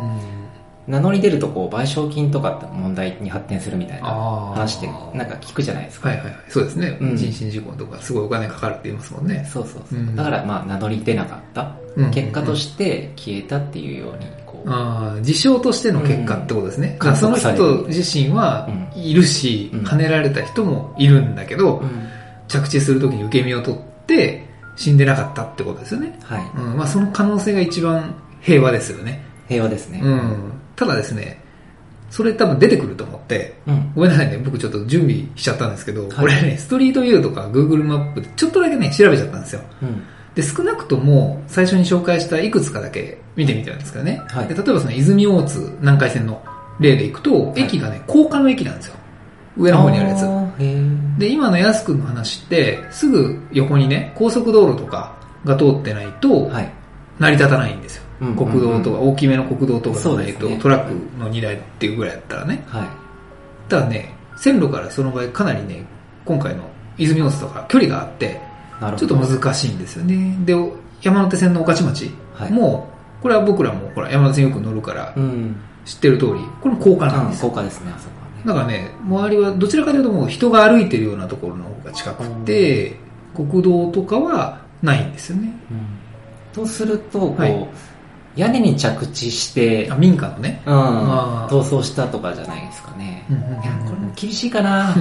[0.86, 4.08] 名乗り出ると、こう、賠償金とかって問題に発展するみたいな
[4.54, 4.86] 話って、
[5.16, 6.10] なんか聞くじゃないですか。
[6.10, 6.36] はいはいはい。
[6.50, 6.98] そうですね。
[7.00, 9.48] うん人身事故とかすごいお金かかるって言いますもんね。
[9.50, 9.98] そうそうそう。
[9.98, 11.72] うんだから、まあ、名乗り出なかった。
[11.96, 16.98] うん結果として消えたっていうように、こう、ああ、事象としての結果ってことですね。
[17.00, 22.08] うんその人自身はういるし、うん跳ねられた人もいるんだけど、うん
[22.52, 26.18] 着地するときに受け身を取って死んでなかったってことですよね。
[26.22, 26.50] はい。
[26.56, 29.24] うん、まあその可能性が一番平和ですよね。
[29.48, 30.00] 平和ですね。
[30.02, 30.52] うん。
[30.76, 31.42] ただですね、
[32.10, 33.92] それ多分出てくると思って、うん。
[33.94, 39.62] ごめんなさいね、僕ちょっと準備しちゃったんですけど、いこれね、ストリートビューとか Google マップでちょっとだけね、調べちゃったんですよ。
[39.82, 40.02] うん。
[40.34, 44.22] で、少なくとも最初に紹介したいくつかだけ見てみたんですけどね。
[44.28, 46.42] はいで例えばその泉大津南海線の
[46.80, 48.96] 例でいくと、い駅がね、高架の駅なんですよ。
[49.56, 51.18] 上の方にあるやつ。
[51.18, 56.72] で、今の安くんの話って、すぐ横にね、高速道路とかが通ってないと、はい。
[57.18, 58.02] 成り立たないんですよ。
[58.22, 62.64] うん国道とか、大きめの国道とかがないと、ねトラックの2台っていうぐらいだったらね。
[62.68, 62.88] はい。
[63.68, 65.84] ただね、線路からその場合かなりね、
[66.24, 66.62] 今回の
[66.98, 68.40] 泉大津とか距離があって。
[68.96, 70.36] ちょっと難しいんですよね。
[70.44, 70.54] で、
[71.02, 72.88] 山手線の御徒町はいも、
[73.22, 75.56] これは僕らもほら山手線よく乗るからうん。
[75.84, 77.48] 知ってる通り、これも高架なんうんですよ。
[77.48, 78.21] 高価ですね、あそこ。
[78.44, 82.96] だからね、周りはどちらかというともう人が歩いてるようなところの方が近くて、
[83.34, 85.52] 国道とかはないんですよね。
[86.52, 87.68] とすると、こう、はい。
[88.34, 90.62] 屋根に着地してあ、、民家のね。
[90.64, 90.74] うん、
[91.46, 93.26] 逃走したとかじゃないですかね。
[93.30, 93.62] うんうんうんうん。
[93.62, 94.94] いや、これも厳しいかな。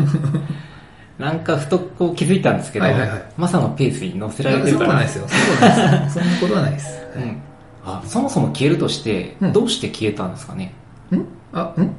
[1.18, 3.24] なんかふとこう気づいたんですけど、はいはいはい。
[3.38, 4.90] マサのペースに乗せられてるから。
[4.90, 5.28] そんなことないですよ。
[5.30, 7.02] そんなことはないです。
[7.16, 7.42] うん。
[7.86, 9.54] あそもそも消えるとして、うん。
[9.54, 10.74] どうして消えたんですかね？
[11.12, 11.24] ん？
[11.54, 11.92] あ、ん？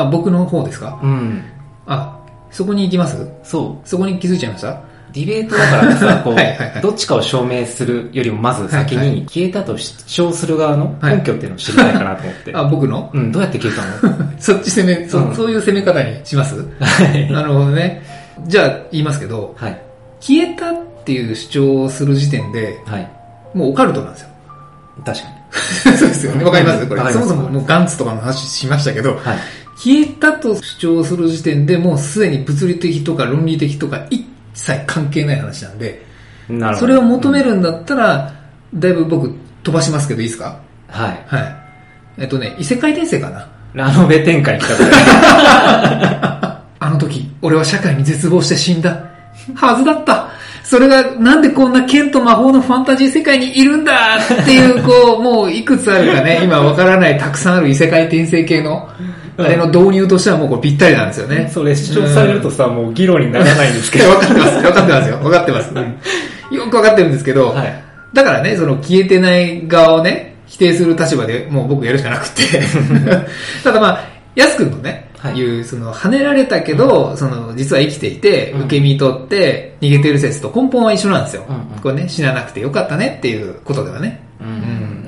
[0.00, 0.98] あ、僕の方ですか？
[1.02, 1.44] うん。
[1.86, 2.18] あ、
[2.50, 3.26] そこに行きます？
[3.42, 3.88] そう。
[3.88, 4.80] そこに気づいちゃいました？
[5.12, 12.52] ディベートだからさ、 こう、はいはいはいどっちかを証明するよりもまず先はいはに消えたと主張する側のはい根拠っていうのを知りたいかなと思って。
[12.54, 13.10] あ、僕の？
[13.12, 14.14] うん、どうやって消えたの？
[14.38, 16.54] そっち攻め、そうんそういう攻め方にします？
[16.80, 17.32] はい。
[17.32, 18.02] なるほどね。
[18.46, 19.82] じゃあ言いますけど、はい。
[20.20, 23.10] 消えたっていう主張をする時点で、はい。
[23.52, 24.28] もうオカルトなんですよ。
[25.04, 25.34] 確かに。
[25.98, 26.44] そうですよね。
[26.44, 26.86] わかります？
[26.86, 27.06] これわ。
[27.06, 29.20] かりますそもそももうガンツとかの話しましたけど、はい。
[29.82, 36.04] 消えたと主張する時点でもうすでに物理的とか論理的とか一切関係ない話なんで、
[36.50, 36.80] なるほど。
[36.80, 38.30] それを求めるんだったら、
[38.74, 40.60] だいぶ僕飛ばしますけどいいですか？
[40.88, 41.24] はい。
[41.26, 41.56] はい。
[42.18, 43.48] えっとね、異世界転生かな？
[43.72, 44.74] ラノベ展開来た。
[46.78, 49.02] あの時、俺は社会に絶望して死んだ。
[49.54, 50.28] はずだった。
[50.62, 54.18] それが、なんでこんな剣と魔法のファンタジー世界にいるんだ？
[54.42, 58.88] っていう、こう、もういくつあるかね、今わからないたくさんある異世界転生系の
[59.44, 61.48] あれの導入としてはもうこれぴったりなんですよね。
[61.52, 64.10] それ主張されるとさ、もう議論にならないんですけど。
[64.10, 64.54] 分かってます。
[64.54, 65.16] 分かってますよ。
[65.18, 65.74] 分かってます。
[66.54, 67.84] よく分かってるんですけど、はい。
[68.12, 72.42] だからね、その消えてない側をね、否定する立場でもう僕やるしかなくて。
[73.62, 81.44] ただまあ、やすくんのね、はいいう、その、跳ねられたけど、その、実は生きていて、うん受け身取って、逃げてる説と根本は一緒なんですよ。
[81.48, 84.20] うんうんこれね、死ななくてよかったねっていうことではね。
[84.40, 84.46] うん。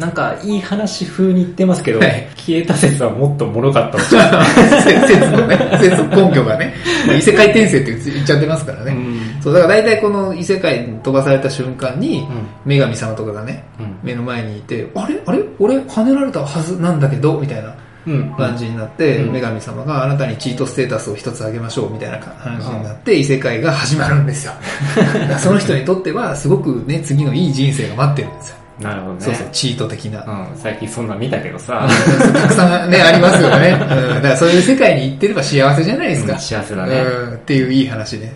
[0.03, 2.27] なんか、いい話風に言ってますけど、はい。
[2.37, 3.99] 消えた説はもっと脆かった
[4.83, 6.75] 説のね、説根拠がね、
[7.17, 8.93] 異世界転生って言っちゃってますからね。
[8.93, 9.41] うん。
[9.41, 12.27] そう、だから大体この異世界に飛ばされた瞬間に、
[12.67, 12.73] うん。
[12.77, 13.97] 女神様とかがね、うん。
[14.03, 15.15] 目の前にいて、あれ？
[15.25, 15.39] あれ？
[15.61, 17.39] 俺跳ねられたはずなんだけど？
[17.39, 17.73] みたいな
[18.05, 18.35] うん。
[18.37, 19.31] 感じになって、うん。
[19.31, 24.53] 女神様があなたにチートステータスを一つあげましょうみたいな話になって、異世界が始まるんですよ。
[25.39, 28.57] その人にとっては、すごくね、次のいい人生が待ってるんですよ。
[28.83, 29.21] なるほどね。
[29.21, 30.25] そうそう、チート的な。
[30.25, 31.89] うん、最近そんなん見たけどさ、
[32.33, 33.71] たくさんね、ありますよね。
[33.81, 36.33] うん、だからそういう世界に行ってれば幸せじゃないですか。
[36.33, 38.33] うん幸せだねうん、っていういい話ね。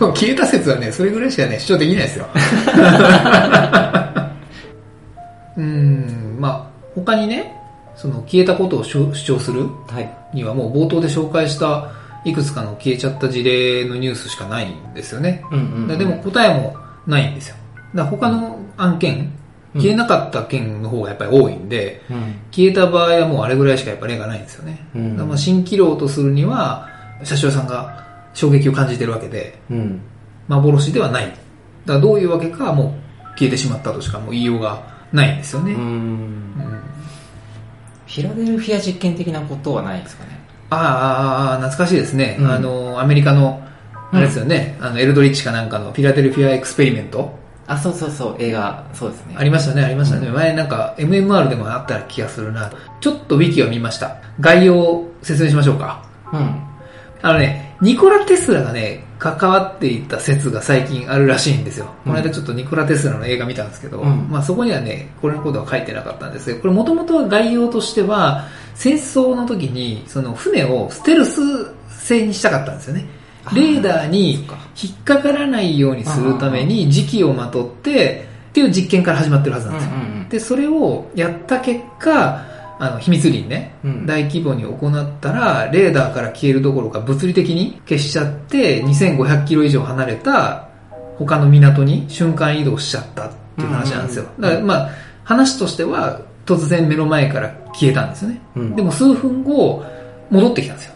[0.00, 2.26] もう消えた説はね、それぐらいしかね、主張できないですよ。
[5.56, 7.54] うん、まあ、他にね、
[7.94, 10.10] その消えたことを主主張するはい。
[10.32, 11.90] にはもう冒頭で紹介した
[12.24, 15.44] いくつかの消えちゃった事例のニュースしかないんですよね。
[15.50, 17.56] うんうんうんでも答えもないんですよ。
[17.94, 19.30] だ他の案件、
[19.74, 22.34] 消えなかった件の方がやっぱり多いんで、うん。
[22.50, 24.86] 消えた場合はもうあれぐらいしかやっぱ例がないんですよね。
[24.94, 26.88] うんだからまあ蜃気楼とするには、
[27.24, 28.04] 車掌さんが
[28.34, 30.00] 衝撃を感じてるわけで、うん。
[30.48, 31.26] 幻ではない。
[31.26, 31.38] だか
[31.94, 34.82] らどういうわけかはもう消えてしまったとしかもう言いようが
[35.12, 35.74] ないんですよね。
[35.74, 40.38] フィラデルフィア実験的なことはないですかね？
[40.68, 42.36] ああ懐かしいですね。
[42.38, 43.62] うんあの、アメリカの、
[44.10, 47.38] あれですよね、あの、エルドリッチかなんかの Philadelphia Experiment
[47.72, 49.34] あ、そうそうそう、映画、そうですね。
[49.36, 50.28] ありましたね、ありましたね。
[50.28, 52.72] 前なんか MMR でもあった気がするな。
[53.00, 54.16] ちょっとウィキを見ました。
[54.40, 56.04] 概要を説明しましょうか。
[56.32, 56.62] うん。
[57.22, 61.86] あのね、ニコラ・テスラがね、関わっていた説が最近あるらしいんですよ。
[62.04, 71.40] この間ちょっとニコラ・テスラの映画見たんですけど、うんまあそこにはね、これのことは書いてなかったんですけど、これもともとは概要としては、戦争の時に、その船をステルス
[71.88, 73.06] 製にしたかったんですよね。
[73.44, 79.94] あレーダーに引っかからないようにするために磁気をまとって、っていう実験から始まってるはずなんですよ。
[79.94, 82.42] うんうんうんで、それをやった結果、
[82.78, 90.68] あの、秘密裏にね、うん大規模に行ったら、レーダーから消えるどころか物理的に消しちゃって、2500キロ以上離れた
[91.18, 94.24] 他の港に瞬間移動しちゃったっていう話なんですよ。
[94.40, 94.90] だからまあ、
[95.24, 98.40] 話としては、突然目の前から消えたんですよね。
[98.56, 99.84] うんでも数分後、
[100.30, 100.94] 戻ってきたんですよ。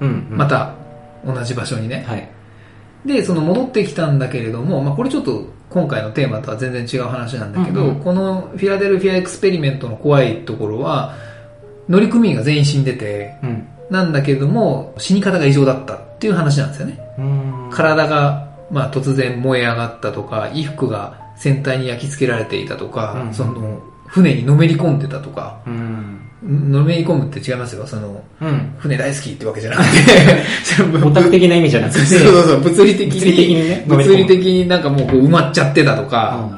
[0.00, 0.26] うん。
[0.30, 0.46] うんま。
[0.46, 0.74] た、
[1.24, 2.04] 同じ場所にね。
[2.06, 2.28] はい。
[3.06, 11.14] で、その戻ってきたんだけれども、まあこれちょっと今回のテーマとは全然違う話なんだけど、うんうんこの Philadelphia Experiment の怖いところは、
[11.88, 13.68] 乗組員が全員死んでて、うん。
[13.90, 16.98] なんだけれども、死に方が異常だったっていう話なんですよね。
[17.18, 17.70] うん。
[17.70, 26.25] 体が、まあ突然燃え上がったとか、衣服が船体に焼き付けられていたとか、うんその、船にのめり込んでたとか、うん。
[26.42, 27.86] のめり込むって違いますよ。
[27.86, 28.74] その、うん。
[28.78, 29.82] 船大好きってわけじゃなく
[31.00, 33.20] て、オタク的な意味じゃなくて、そうそうそう、物理的に。
[33.20, 33.84] 物理的にね。
[33.86, 36.50] 物理的になんかもうこう埋まっちゃってたとか、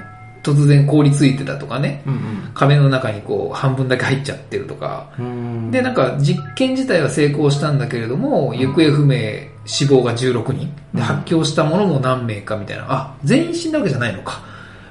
[0.42, 2.12] 突然凍りついてたとかね、うん。
[2.14, 2.20] うん。
[2.54, 5.70] 壁の中にこう半分だけ入っちゃってるとか、うん。
[5.70, 9.16] で、なんか実験自体は成功したんだけれども、行方不明、
[9.64, 14.40] 死亡が16人、で発狂したものも何名かみたいな、あ、全員死んだわけじゃないのか、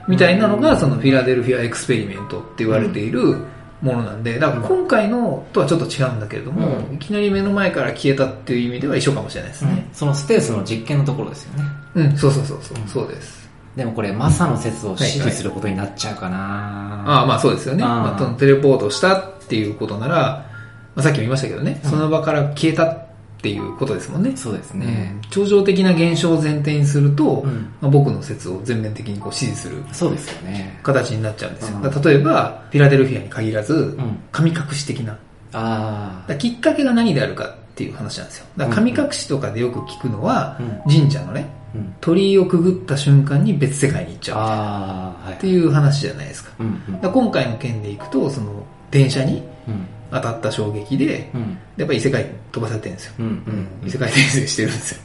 [0.07, 3.35] みたいなのがその Philadelphia Experiment って言われている
[3.81, 6.95] ものなんで、だから今回のとはちょっと違うんだけれども、うん。
[6.95, 9.87] いきなり目の前から消えたっていう意味では一緒かもしれないですね。
[9.93, 11.63] そのステルスの実験のところですよね。
[11.95, 13.47] うん、そうそうそうそう、そうです。
[13.75, 17.83] でもこれ、マサの説を支持することになっちゃうかな、ああ、まあそうですよね。
[17.83, 20.15] まあ、テレポートしたっていうことなら、
[20.95, 23.06] まあ、さっきも言いましたけどね、その場から消えた
[23.37, 24.35] っていうことですもんね。
[24.35, 25.15] そうですね。
[25.29, 30.79] 超常的な現象を前提にすると、うんまあ、僕の説を全面的にこう支持するそうですよね。
[30.81, 31.79] 形になっちゃうんですよ。
[32.03, 35.17] 例えば、フィラデルフィアに限らず、ん神隠し的な。
[35.53, 38.47] あらきっかけが何であるかっていう話なんですよ。
[38.57, 41.47] だ神隠しとかでよく聞くのは、う神社のね。
[42.01, 45.31] 鳥居をくぐった瞬間に別世界に行っちゃう。
[45.33, 46.51] っていう話じゃないですか。
[47.01, 49.85] だ今回の件でいくと、その、電車にうん。
[50.11, 51.57] 当たった衝撃で、うん。
[51.77, 53.13] やっぱり異世界に飛ばされてるんですよ。
[53.19, 53.25] うん。
[53.25, 53.67] ううんん。
[53.85, 55.01] 異世界転生してるんですよ。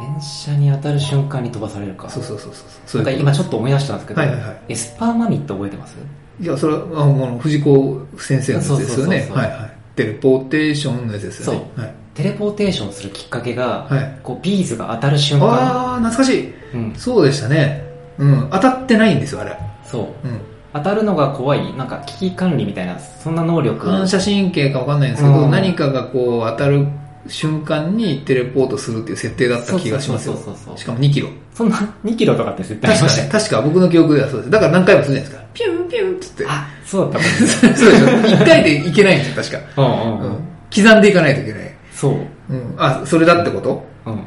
[0.00, 2.10] 電車に当たる瞬間に飛ばされるか。
[2.10, 2.52] そうそうそう
[2.86, 3.02] そう。
[3.02, 5.96] なんか今ちょっと思い出したんですけど、はいはいはいエスパーマミット覚えてます？
[6.40, 9.28] いや、それは、あもう藤子先生のやつですよね。
[9.32, 9.70] はいはい。
[9.94, 11.60] テレポーテーションのやつですよね。
[11.76, 11.94] そうはい。
[12.14, 16.54] テレポーテーションするきっかけが、はいこうビーズが当たる瞬間、あー、懐かしい。
[16.74, 17.84] うん、そうでしたね。
[18.18, 18.48] うん。
[18.50, 19.56] 当たってないんですよ、あれ。
[19.84, 20.28] そう。
[20.28, 20.40] うん。
[20.74, 23.88] 当たるのが怖い、なんか危機管理みたいな、そんな能力。
[23.88, 26.86] 反射神経かわかんないんですけど、うん何かがこう当たる
[27.28, 30.36] 瞬間にテレポートするっていう設定だった気がしますよ。
[30.76, 31.28] しかも2キロ。
[31.54, 33.30] そんな2キロとかって絶対ありましたよ。
[33.30, 34.50] 確か僕の記憶ではそうです。
[34.50, 35.48] だから何回もするじゃないですか。
[35.54, 36.44] ピュンピュンっつって。
[36.48, 37.46] あ、そうだったかも
[37.76, 38.06] そうでしょ。
[38.42, 39.82] 1回でいけないんですよ、確か。
[39.82, 40.26] うんうんうん。
[40.26, 40.38] うん
[40.74, 41.60] 刻んでいかないといけない。
[41.92, 42.12] そう。
[42.50, 42.74] うん。
[42.76, 43.86] あ、それだってこと？
[44.06, 44.18] うん。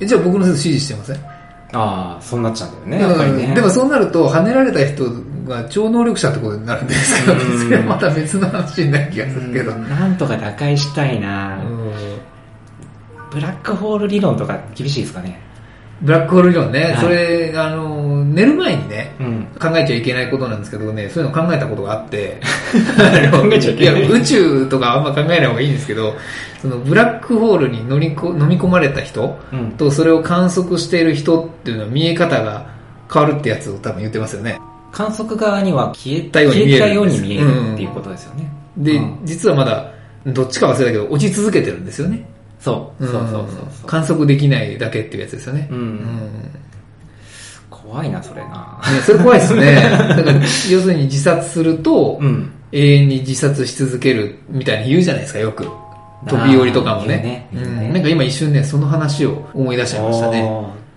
[0.00, 1.16] えじゃあ僕の説指示してません？
[1.72, 3.44] ああ、そうなっちゃうんだよね、やっぱりね。
[3.44, 5.04] うんでもそうなると、跳ねられた人
[5.50, 9.72] が超能力者ってことになるんですけど、うんそれはまた別の話になる気がするけど。
[9.72, 11.92] うんなんとか打開したいな、うん
[13.30, 15.40] ブラックホール理論とか厳しいですかね。
[16.02, 19.46] ブラックホール理論ね、はいそれ、あの、寝る前にね、うん。
[19.60, 22.40] 考えちゃいけないことなんですけどね、そういうの考えたことがあって、
[23.30, 26.16] 考えちゃいけないや、宇宙とかあんま考えない方がいいんですけど、
[26.60, 29.70] そのブラックホールに乗りこ飲み込まれた人うん。
[29.72, 32.66] とそれを観測している人っていうのは見え方が
[33.12, 34.58] 変わるってやつを多分言ってますよね。
[34.92, 38.50] 観測側には消えたように見える消えたように見えうんるっていうことですよね。
[38.76, 39.92] で、うん実はまだ、
[40.26, 42.24] どっちか忘れたけど、落ち続けてるんですよね。
[42.58, 43.06] そう。
[43.06, 43.86] そうそうそうそう。
[43.86, 45.68] 観測できないだけっていうやつですよね。
[45.70, 46.60] うんうん
[47.70, 48.80] 怖いな、それな。
[48.92, 49.74] ねそれ怖いですね。
[49.90, 52.52] だから、要するに自殺すると、うん。
[52.72, 55.66] 永遠に自殺し続けるみたいに言うじゃないですか、よく。
[56.28, 57.16] 飛び降りとかもね。
[57.16, 60.48] ねねうんなんか今一瞬ね、その話を思い出しちゃいましたね。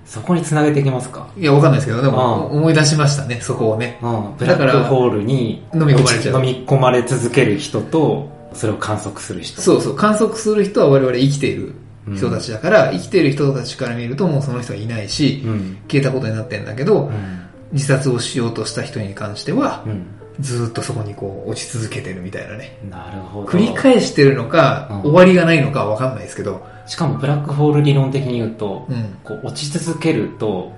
[0.05, 1.27] そこに繋げていきますか？
[1.37, 3.99] いや、わかんないですけど、であもー思い出しましたね、そこをね。
[4.01, 4.35] うん。
[4.37, 9.61] ブラックホールに飲み込まれちゃう飲み込まれ続ける人と、それを観測する人。
[9.61, 11.73] そうそう、観測する人は我々生きている
[12.15, 15.77] 人たちだから、生きている人たちから見るともうその人はいないし、うん。
[15.87, 17.41] 消えたことになってんだけど、うん。
[17.71, 20.05] 自殺をしようとした人に関しては、うん。
[20.39, 22.77] ずーっとそこにこう落ち続けてるみたいなね。
[22.89, 23.47] なるほど。
[23.47, 29.17] 繰り返してるのか、うん終わりがないのかはわかんないですけど、しかもブラックホール理論的に言うと、うん。
[29.23, 30.71] こう落ち続けると、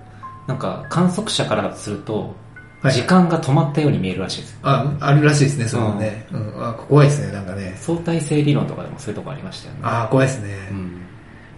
[0.48, 2.22] なんか観測者からすると、
[2.82, 4.60] はい時間が止まったように見えるらしいです。
[4.62, 6.28] あ、あるらしいですね、それもね。
[6.32, 6.54] うん。
[6.58, 7.74] あ、怖いですね、なんかね。
[7.78, 9.80] 相対性理論とかでもそういうとこありましたよね。
[9.82, 10.56] あ怖いですね。
[10.70, 11.02] うん。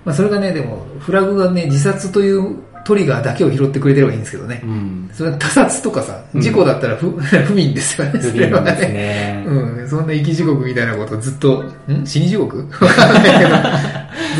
[0.06, 4.62] まあそれがね、でも、フラグがね、自殺というトリガーだけを拾ってくれてればいいんですけどね。
[4.64, 5.10] うん。
[5.12, 9.44] それは他殺とかさ、うん事故だったら不, 不憫ですよね、不それは憫ですね。
[9.46, 12.06] うん、そんな生き地獄みたいなことをずっと、ん？
[12.06, 12.60] 死に地獄？
[12.80, 13.50] わかんないけど、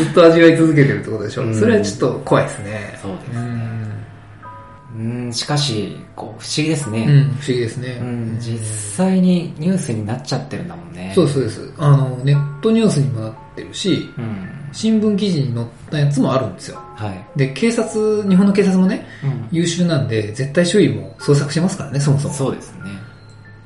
[0.02, 1.42] ずっと味わい続けてるってことでしょ。
[1.42, 2.98] うんそれはちょっと怖いですね。
[3.02, 3.38] そうです。
[3.38, 5.24] うん。
[5.26, 7.06] うん、しかし、こう、不思議ですね。
[7.06, 7.98] うん、不思議ですね。
[8.00, 8.58] うん、実
[8.96, 11.12] 際にニュースになっちゃってるんだもんね。
[11.14, 11.70] そうそうです。
[11.76, 14.57] あの、ネットニュースにもなってるし、うん。
[14.72, 16.80] 新聞記事に載ったやつもあるんですよ。
[16.96, 17.38] はい。
[17.38, 19.48] で、警察、日本の警察もね、うん。
[19.50, 22.34] 優秀なんで、絶対周囲も捜索しますからね、そもそも。
[22.34, 22.80] そうですね。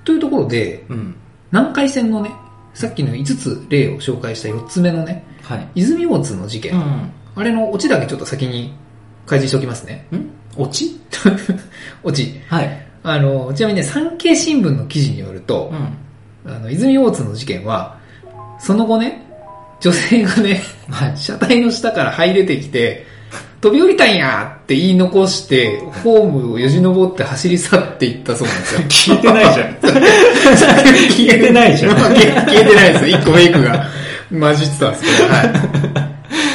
[0.05, 1.15] というところで、うん。
[1.51, 2.31] 南海線のね、
[2.75, 5.69] さっきの5つ例を紹介した4つ目のね、はい。
[5.75, 6.83] 泉大津の事件、う
[7.35, 8.75] あれのオチだけちょっと先に
[9.27, 10.07] 開示しておきますね。
[10.13, 10.17] ん？
[10.17, 11.01] ん落ち
[12.03, 12.41] オチ。
[12.49, 12.87] はい。
[13.03, 15.73] あの、ちなみにね、産経新聞の記事によると
[16.45, 16.53] う、ん。
[16.53, 17.99] あの、泉大津の事件は、
[18.59, 19.22] その後ね、
[19.83, 21.17] 女性がね、はい。
[21.17, 23.05] 車体の下から這い出てきて、
[23.61, 28.81] 飛び降りたんやって言い残して、ホームをよじ登って走り去っていったそうなんですよ。
[28.89, 29.75] 聞いてないじゃん。
[31.11, 31.97] 聞いてないじゃん。
[31.97, 33.19] 消え 消えてないですよ。
[33.19, 33.87] 一個メイクが
[34.31, 35.53] 混じってたんですけど、はい。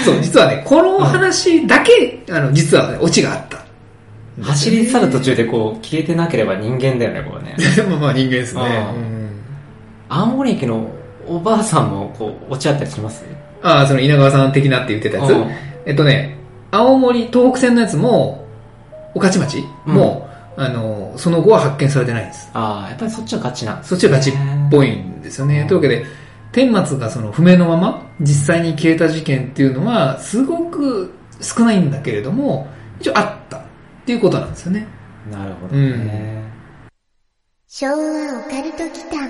[0.05, 3.57] そう、実はね、この話だけ、あの、実はね、オチがあった。
[4.41, 7.55] 走り去る途中でこう、消えてなければ人間だよね、これね。
[7.75, 8.61] でもまあ人間ですね。
[10.09, 10.89] あ青森駅の
[11.27, 13.23] おばあさんもこう、落ち合ったりします？
[13.61, 15.31] ああ、その稲川さん的なって言ってたやつ？
[15.31, 15.51] うん
[15.85, 16.37] えっとね、
[16.71, 18.45] 青森、東北線のやつも、
[19.13, 22.49] 御徒町も、あの、その後は発見されてないんです。
[22.53, 24.33] ああ、やっぱりそっちはガチなそっちはガチっ
[24.69, 25.65] ぽいんですよね。
[25.65, 26.05] というわけで、
[26.51, 32.67] 天末がその不明のまま実際に消えた事件っていうのはすごく少ないんだけれども、
[32.99, 33.61] 一応あったっ
[34.05, 34.87] ていうことなんですよね。
[35.31, 36.43] なるほどね。
[37.67, 39.29] 昭和オカルト祈間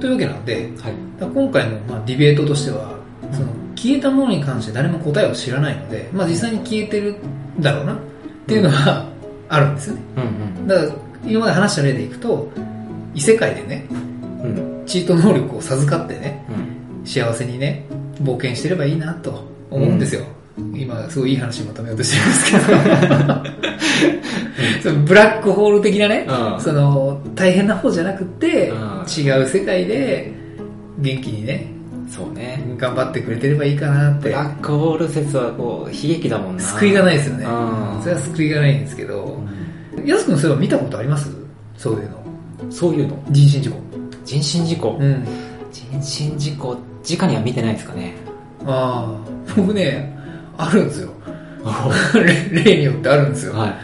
[0.00, 0.94] というわけなので、はい。
[1.20, 2.98] 今回のまあディベートとしては、
[3.32, 7.16] その消えたものに関して誰も答えを知らないので、まあ実際に消えてる
[7.58, 7.98] んだろうなっ
[8.46, 9.08] ていうのは
[9.48, 10.02] あるんですよね。
[10.16, 10.20] う
[10.64, 10.92] んだから
[11.24, 12.50] 今まで話した例でいくと、
[13.14, 14.58] 異世界でね、うん。
[14.80, 14.86] うん。
[14.86, 17.06] チート能力を授かってね、うん。
[17.06, 17.84] 幸せにね、
[18.22, 20.24] 冒険してればいいなと思うんですよ。
[21.00, 22.50] 今、すごいいい話まとめようとしてます
[24.82, 25.00] けど。
[25.04, 30.32] ブラックホール的なね、うんその、大変な方じゃなくて、うん違う世界で、
[30.98, 31.66] 元気にね、
[32.08, 32.62] そうね。
[32.78, 34.28] 頑張ってくれてればいいかなって。
[34.28, 36.62] ブラックホール説はこう、悲劇だもんな。
[36.62, 37.48] 救いがないですよねう
[37.98, 38.02] ん。
[38.02, 39.38] それは救いがないんですけど、
[40.04, 41.28] やすくんそういえば見たことあります？
[41.76, 42.22] そういうの。
[42.70, 43.20] そういうの？
[43.30, 43.76] 人身事故。
[44.24, 44.96] 人身事故？
[45.00, 45.24] うん。
[45.72, 48.14] 人身事故、直には見てないですかね。
[48.64, 50.15] ああ、僕ね、
[50.58, 51.10] あるんですよ。
[52.52, 53.54] 例 例によってあるんですよ。
[53.54, 53.74] はい。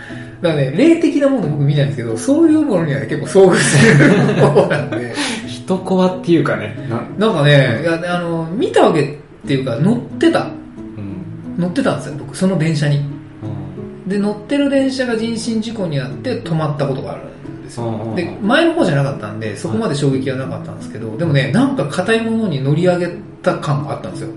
[0.41, 5.15] だからね、霊的なもの僕見ないんですけど、そういうものには結構遭遇する方なんで、
[5.47, 6.77] 人コアっていうかね、
[7.19, 10.41] なんかね、いや、あの、見たわけっていうか、乗ってた。
[10.41, 11.63] うん。
[11.63, 13.01] 乗ってたんですよ、僕、その電車に。
[14.07, 17.23] で、乗ってる電車が人身事故にあって止まったことがある
[17.61, 17.85] んですよ。
[17.85, 23.09] うんで、前の方じゃなかったんで、そこまで衝撃はなかったんですけど、でもね、なんか硬いものに乗り上げ
[23.43, 24.29] た感があったんですよ。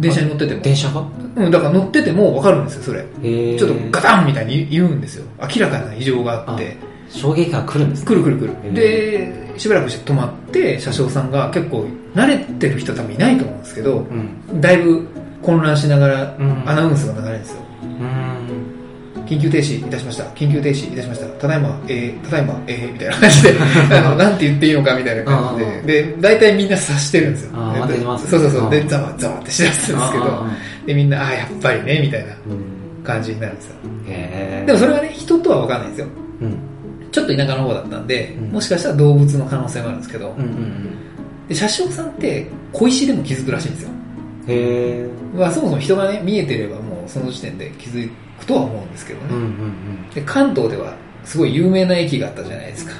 [0.00, 0.60] 電車に乗ってても。
[0.62, 1.04] 電車が？
[1.36, 3.04] うん、だから乗ってても分かるんですよ、それ。
[3.22, 5.24] へちょっとガタンみたいに言うんですよ。
[5.40, 6.76] 明らかな異常があって。
[7.10, 8.74] 衝撃が来るんです来る来る来へる。
[8.74, 14.60] で、しばらくして止まって、車掌さんが結構慣れてる人多分いないと思うんですけど、うん。
[14.60, 15.06] だいぶ
[15.42, 17.60] 混乱しながらうんアナウンスが流れるんですよ。
[17.82, 18.33] うん。
[19.34, 20.24] 緊急停止いたしました。
[20.34, 21.26] 緊急停止いたしました。
[21.26, 23.54] ただいま、えー、ただいま、えー、みたいな感じで、
[23.90, 27.50] あの、なんて言っていいのかみたいな感じあで、で、大体みんな察してるんですよ。
[28.30, 28.70] そうそうそう。
[28.70, 30.50] で、うんざわざわってしだすんですけどあ、
[30.86, 32.84] で、みんな、ああ、やっぱりね、みたいなうん。
[33.04, 33.74] 感じになるんですよ。
[34.66, 36.06] でもそれはね、人とは分かんないんですよ。
[36.40, 36.56] うん。
[37.12, 40.34] ちょっと田舎の方だったんで、うんもしかしたら動物の可能性もあるんですけど、
[41.48, 43.90] で車掌さんって小石でも気づくらしいんですよ。
[44.46, 44.50] うん。
[44.50, 45.08] へえ。
[45.36, 49.26] まあそもそも人がね、見えてればもうその時点で気づくとは思うんですけどね。
[49.30, 50.10] うんうんうん。
[50.10, 52.92] で関東ではすごい有名な駅があったじゃないですか。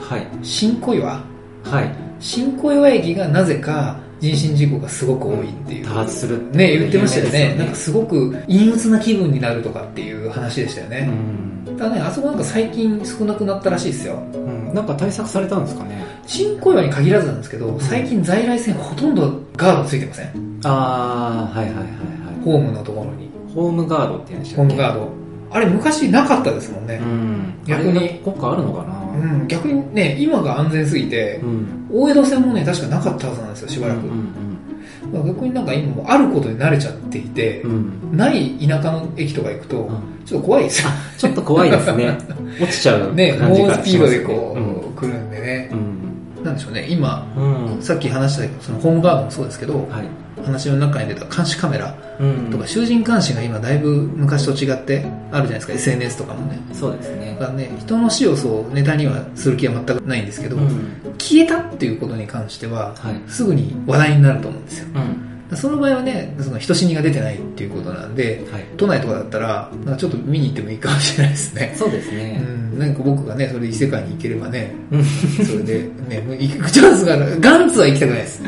[0.00, 0.26] はい。
[0.42, 1.22] 新小岩？
[1.64, 1.94] はい。
[2.20, 5.86] 新小岩駅がなぜか人身事故がすごく多いっていう。
[5.86, 7.40] 多発するね、言ってましたよね。
[7.40, 11.06] 有名ですなんかすごく陰鬱な気分になるとかっていう話でしたようね。
[11.06, 11.76] ん。
[11.78, 14.20] ただね、あそこなんか最近少なくなったらしいですよ。
[14.34, 14.74] うん。
[14.74, 16.04] なんか対策されたんですかね？
[16.26, 22.44] 新小岩に限らずなんですけど、最近在来線ほとんどガードついてませんああ、はいはいはいはい。
[22.44, 23.27] ホームのところに。
[23.54, 24.74] ホームガードって言うんでしたっけ？
[24.74, 25.08] ホームガード。
[25.50, 27.04] あれ昔なかったですもんねう。
[27.04, 27.54] ん。
[27.66, 28.98] 逆にあれが国家あるのかな？
[29.18, 31.88] うん、逆にね、今が安全すぎて、うん。
[31.90, 34.06] 大江戸線もね、確かなかったはずなんですよ、しばらく。
[34.06, 34.28] うん
[35.12, 37.70] だから逆になんか今もうあることに慣れちゃっていて、うん。
[38.10, 38.16] うん。
[38.16, 40.90] ない田舎の駅とか行くと、んちょっと怖いですよ。
[41.16, 42.18] ちょっと怖いですね。
[42.60, 46.40] 落ちちゃうね、感じが猛スピードでこう、うん来るんでねう。
[46.42, 46.44] ん。
[46.44, 47.82] なんでしょうね、今、うん。
[47.82, 49.84] さっき話したけど、そのホームガードもそうですけど、はい。
[50.44, 56.58] 話の中に出た監視カメラうんとか、囚人監視が今だいぶ昔と違ってあるじゃないですか、SNS とかもね。
[56.72, 57.52] そうですねだ。
[57.52, 61.14] ね、人の死をそうネタにはする気は全くないんですけど、うん。
[61.18, 63.30] 消えたっていうことに関しては、はい。
[63.30, 64.88] すぐに話題になると思うんですよ。
[64.94, 65.27] うん。
[65.56, 68.64] その場合はね、その人死にが出てないっていうことなんで、はい。
[68.76, 71.74] 都内とかだったら、なんかちょっと見に行ってもいいかもしれないですね。
[71.76, 72.38] そうですうね。
[72.38, 75.04] ん、なんか僕がね、それで異世界に行ければね、うん。
[75.04, 75.78] それで
[76.08, 77.40] ね、行くチャンスがある。
[77.40, 78.42] ガンツは行きたくないです。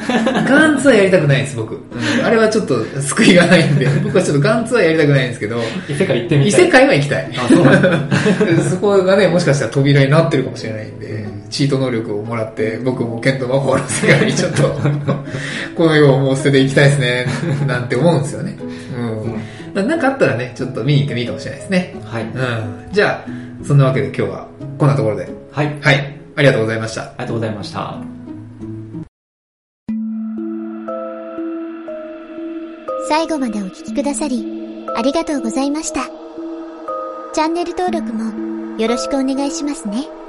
[0.46, 1.74] ガンツはやりたくないです、僕。
[1.74, 1.80] うん
[2.24, 6.64] あれはちょっと救いがないんで、 僕はちょっとガンツはやりたくないんですけど、異世界行ってみ異たい。
[6.66, 7.30] 世界は行きたい。
[7.36, 8.64] あ、そう。
[8.70, 14.62] そこがね、もしかしたら扉になってるかもしれないんで、チート能力をもらって、僕もケント魔法の世界にちょっと、
[15.76, 18.57] この世をもう捨てていきたいですね、なんて思うんですよね。
[19.74, 19.88] うん。
[19.88, 21.95] なんかあったらね、ちょっと見に行ってもいいかもしれないですね。
[22.05, 22.24] はい。
[22.24, 22.93] うん。
[22.93, 24.47] じゃあ、そんなわけで今日は
[24.78, 25.28] こんなところで。
[25.53, 25.66] はい。
[25.66, 26.20] あはい。
[26.36, 27.03] ありがとうございました。
[27.03, 27.95] りがとうございました。
[33.09, 36.07] 最後までお聞きくださり、ありがとうございました。
[37.32, 40.20] チャンネル登録もよろしくお願いしますね。